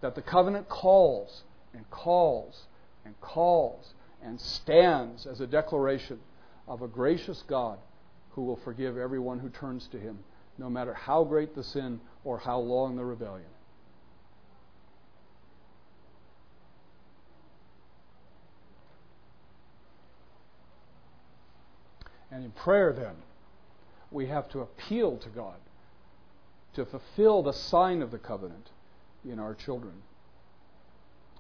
[0.01, 1.43] that the covenant calls
[1.75, 2.63] and calls
[3.05, 6.19] and calls and stands as a declaration
[6.71, 7.79] of a gracious God
[8.31, 10.21] who will forgive everyone who turns to him,
[10.57, 13.49] no matter how great the sin or how long the rebellion.
[22.31, 23.17] And in prayer, then,
[24.13, 25.57] we have to appeal to God
[26.75, 28.71] to fulfill the sign of the covenant
[29.29, 29.95] in our children.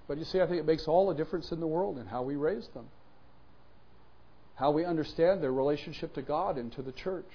[0.08, 2.22] But you see, I think it makes all the difference in the world in how
[2.22, 2.86] we raise them.
[4.60, 7.30] How we understand their relationship to God and to the church.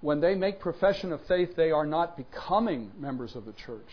[0.00, 3.88] When they make profession of faith, they are not becoming members of the church,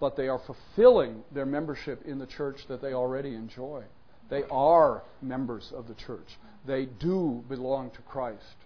[0.00, 3.84] but they are fulfilling their membership in the church that they already enjoy.
[4.30, 6.26] They are members of the church.
[6.66, 8.56] They do belong to Christ.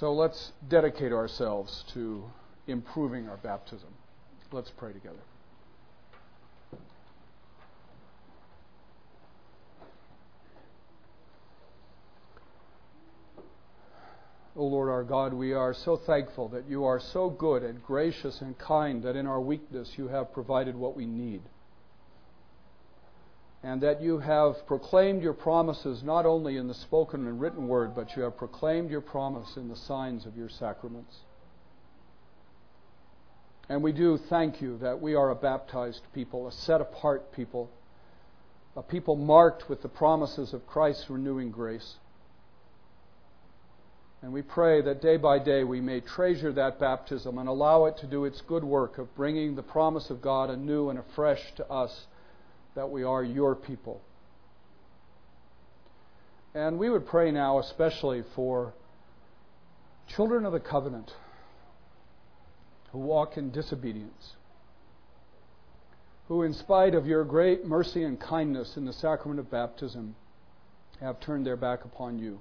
[0.00, 2.24] So let's dedicate ourselves to
[2.66, 3.90] improving our baptism.
[4.50, 5.20] Let's pray together.
[14.54, 18.42] O Lord our God, we are so thankful that you are so good and gracious
[18.42, 21.40] and kind that in our weakness you have provided what we need.
[23.62, 27.94] And that you have proclaimed your promises not only in the spoken and written word,
[27.94, 31.16] but you have proclaimed your promise in the signs of your sacraments.
[33.70, 37.70] And we do thank you that we are a baptized people, a set apart people,
[38.76, 41.94] a people marked with the promises of Christ's renewing grace.
[44.22, 47.96] And we pray that day by day we may treasure that baptism and allow it
[47.98, 51.68] to do its good work of bringing the promise of God anew and afresh to
[51.68, 52.06] us
[52.76, 54.00] that we are your people.
[56.54, 58.72] And we would pray now especially for
[60.14, 61.10] children of the covenant
[62.92, 64.34] who walk in disobedience,
[66.28, 70.14] who, in spite of your great mercy and kindness in the sacrament of baptism,
[71.00, 72.40] have turned their back upon you.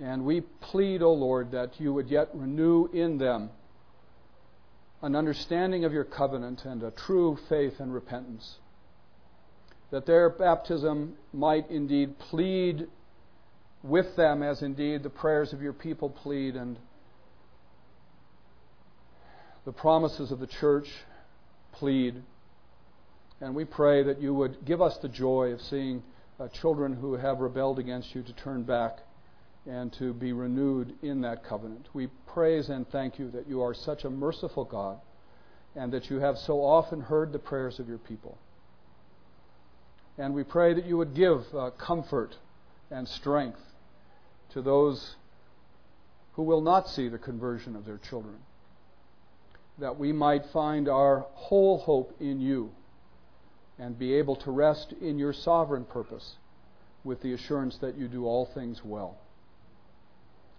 [0.00, 3.50] And we plead, O Lord, that you would yet renew in them
[5.02, 8.56] an understanding of your covenant and a true faith and repentance.
[9.90, 12.88] That their baptism might indeed plead
[13.82, 16.78] with them, as indeed the prayers of your people plead, and
[19.64, 20.88] the promises of the church
[21.72, 22.22] plead.
[23.40, 26.02] And we pray that you would give us the joy of seeing
[26.40, 28.98] uh, children who have rebelled against you to turn back
[29.66, 31.88] and to be renewed in that covenant.
[31.94, 34.98] We praise and thank you that you are such a merciful God
[35.74, 38.38] and that you have so often heard the prayers of your people.
[40.18, 42.36] And we pray that you would give uh, comfort
[42.90, 43.58] and strength
[44.52, 45.16] to those
[46.34, 48.36] who will not see the conversion of their children,
[49.78, 52.70] that we might find our whole hope in you
[53.78, 56.36] and be able to rest in your sovereign purpose
[57.02, 59.18] with the assurance that you do all things well.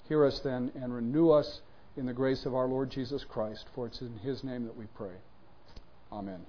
[0.08, 1.62] Hear us then and renew us
[1.97, 4.86] in the grace of our Lord Jesus Christ, for it's in His name that we
[4.95, 5.16] pray.
[6.12, 6.45] Amen.